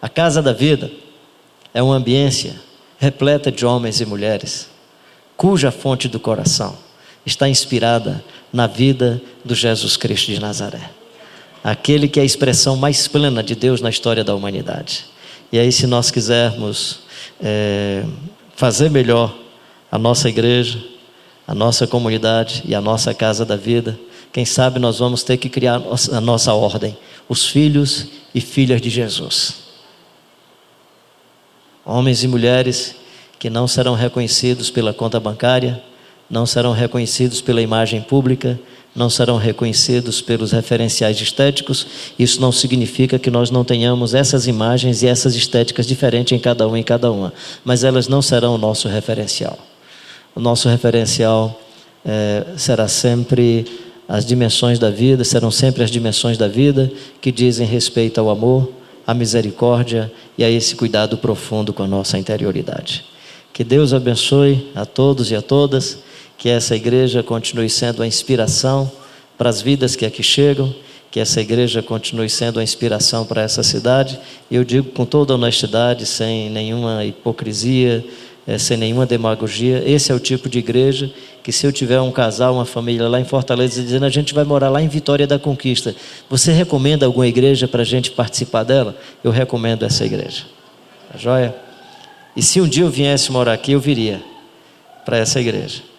[0.00, 0.90] A casa da vida
[1.74, 2.54] é uma ambiência
[2.98, 4.68] repleta de homens e mulheres,
[5.36, 6.76] cuja fonte do coração
[7.24, 10.90] está inspirada na vida do Jesus Cristo de Nazaré.
[11.62, 15.06] Aquele que é a expressão mais plena de Deus na história da humanidade.
[15.52, 17.00] E aí, se nós quisermos
[17.42, 18.04] é,
[18.54, 19.34] fazer melhor
[19.90, 20.82] a nossa igreja,
[21.46, 23.98] a nossa comunidade e a nossa casa da vida,
[24.32, 25.82] quem sabe nós vamos ter que criar
[26.12, 26.96] a nossa ordem,
[27.28, 29.56] os filhos e filhas de Jesus.
[31.84, 32.94] Homens e mulheres
[33.38, 35.82] que não serão reconhecidos pela conta bancária,
[36.28, 38.60] não serão reconhecidos pela imagem pública,
[39.00, 41.86] não serão reconhecidos pelos referenciais estéticos.
[42.18, 46.68] Isso não significa que nós não tenhamos essas imagens e essas estéticas diferentes em cada
[46.68, 47.32] um e cada uma,
[47.64, 49.58] mas elas não serão o nosso referencial.
[50.36, 51.58] O nosso referencial
[52.04, 53.64] é, será sempre
[54.06, 56.92] as dimensões da vida, serão sempre as dimensões da vida
[57.22, 58.70] que dizem respeito ao amor,
[59.06, 63.02] à misericórdia e a esse cuidado profundo com a nossa interioridade.
[63.50, 66.09] Que Deus abençoe a todos e a todas
[66.40, 68.90] que essa igreja continue sendo a inspiração
[69.36, 70.74] para as vidas que aqui chegam,
[71.10, 74.18] que essa igreja continue sendo a inspiração para essa cidade.
[74.50, 78.02] Eu digo com toda honestidade, sem nenhuma hipocrisia,
[78.46, 81.12] eh, sem nenhuma demagogia, esse é o tipo de igreja
[81.42, 84.44] que se eu tiver um casal, uma família lá em Fortaleza dizendo a gente vai
[84.44, 85.94] morar lá em Vitória da Conquista,
[86.26, 88.96] você recomenda alguma igreja para a gente participar dela?
[89.22, 90.44] Eu recomendo essa igreja.
[91.12, 91.54] Tá joia?
[92.34, 94.22] E se um dia eu viesse morar aqui, eu viria
[95.04, 95.89] para essa igreja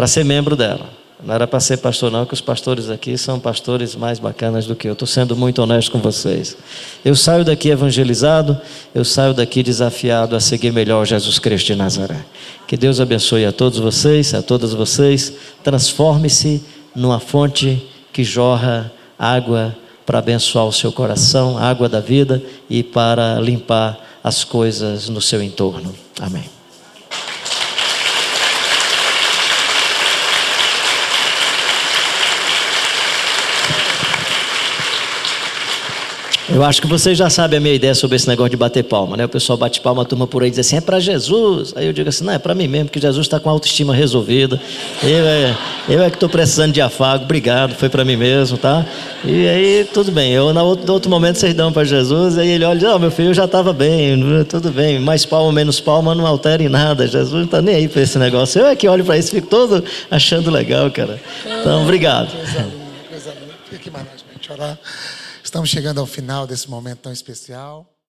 [0.00, 0.88] para ser membro dela.
[1.22, 4.74] Não era para ser pastor, não, que os pastores aqui são pastores mais bacanas do
[4.74, 4.94] que eu.
[4.94, 6.56] Estou sendo muito honesto com vocês.
[7.04, 8.58] Eu saio daqui evangelizado,
[8.94, 12.24] eu saio daqui desafiado a seguir melhor Jesus Cristo de Nazaré.
[12.66, 15.34] Que Deus abençoe a todos vocês, a todas vocês.
[15.62, 16.64] Transforme-se
[16.96, 19.76] numa fonte que jorra água
[20.06, 25.42] para abençoar o seu coração, água da vida e para limpar as coisas no seu
[25.42, 25.94] entorno.
[26.18, 26.59] Amém.
[36.52, 39.16] Eu acho que vocês já sabem a minha ideia sobre esse negócio de bater palma,
[39.16, 39.24] né?
[39.24, 41.72] O pessoal bate palma, a turma por aí diz assim, é para Jesus.
[41.76, 43.94] Aí eu digo assim, não, é para mim mesmo, porque Jesus está com a autoestima
[43.94, 44.60] resolvida.
[45.00, 45.56] Eu é,
[45.88, 48.84] eu é que estou precisando de afago, obrigado, foi para mim mesmo, tá?
[49.24, 50.32] E aí, tudo bem.
[50.32, 52.88] Eu, no outro, no outro momento, vocês dão para Jesus, aí ele olha e diz,
[52.88, 56.60] oh, meu filho, eu já estava bem, tudo bem, mais palma, menos palma, não altera
[56.60, 57.06] em nada.
[57.06, 58.60] Jesus não está nem aí para esse negócio.
[58.60, 61.20] Eu é que olho para isso fico todo achando legal, cara.
[61.46, 62.32] Então, obrigado.
[62.32, 62.74] Coisa linda,
[63.08, 63.54] coisa linda.
[63.66, 64.76] Fica aqui mais a gente orar.
[65.50, 67.99] Estamos chegando ao final desse momento tão especial.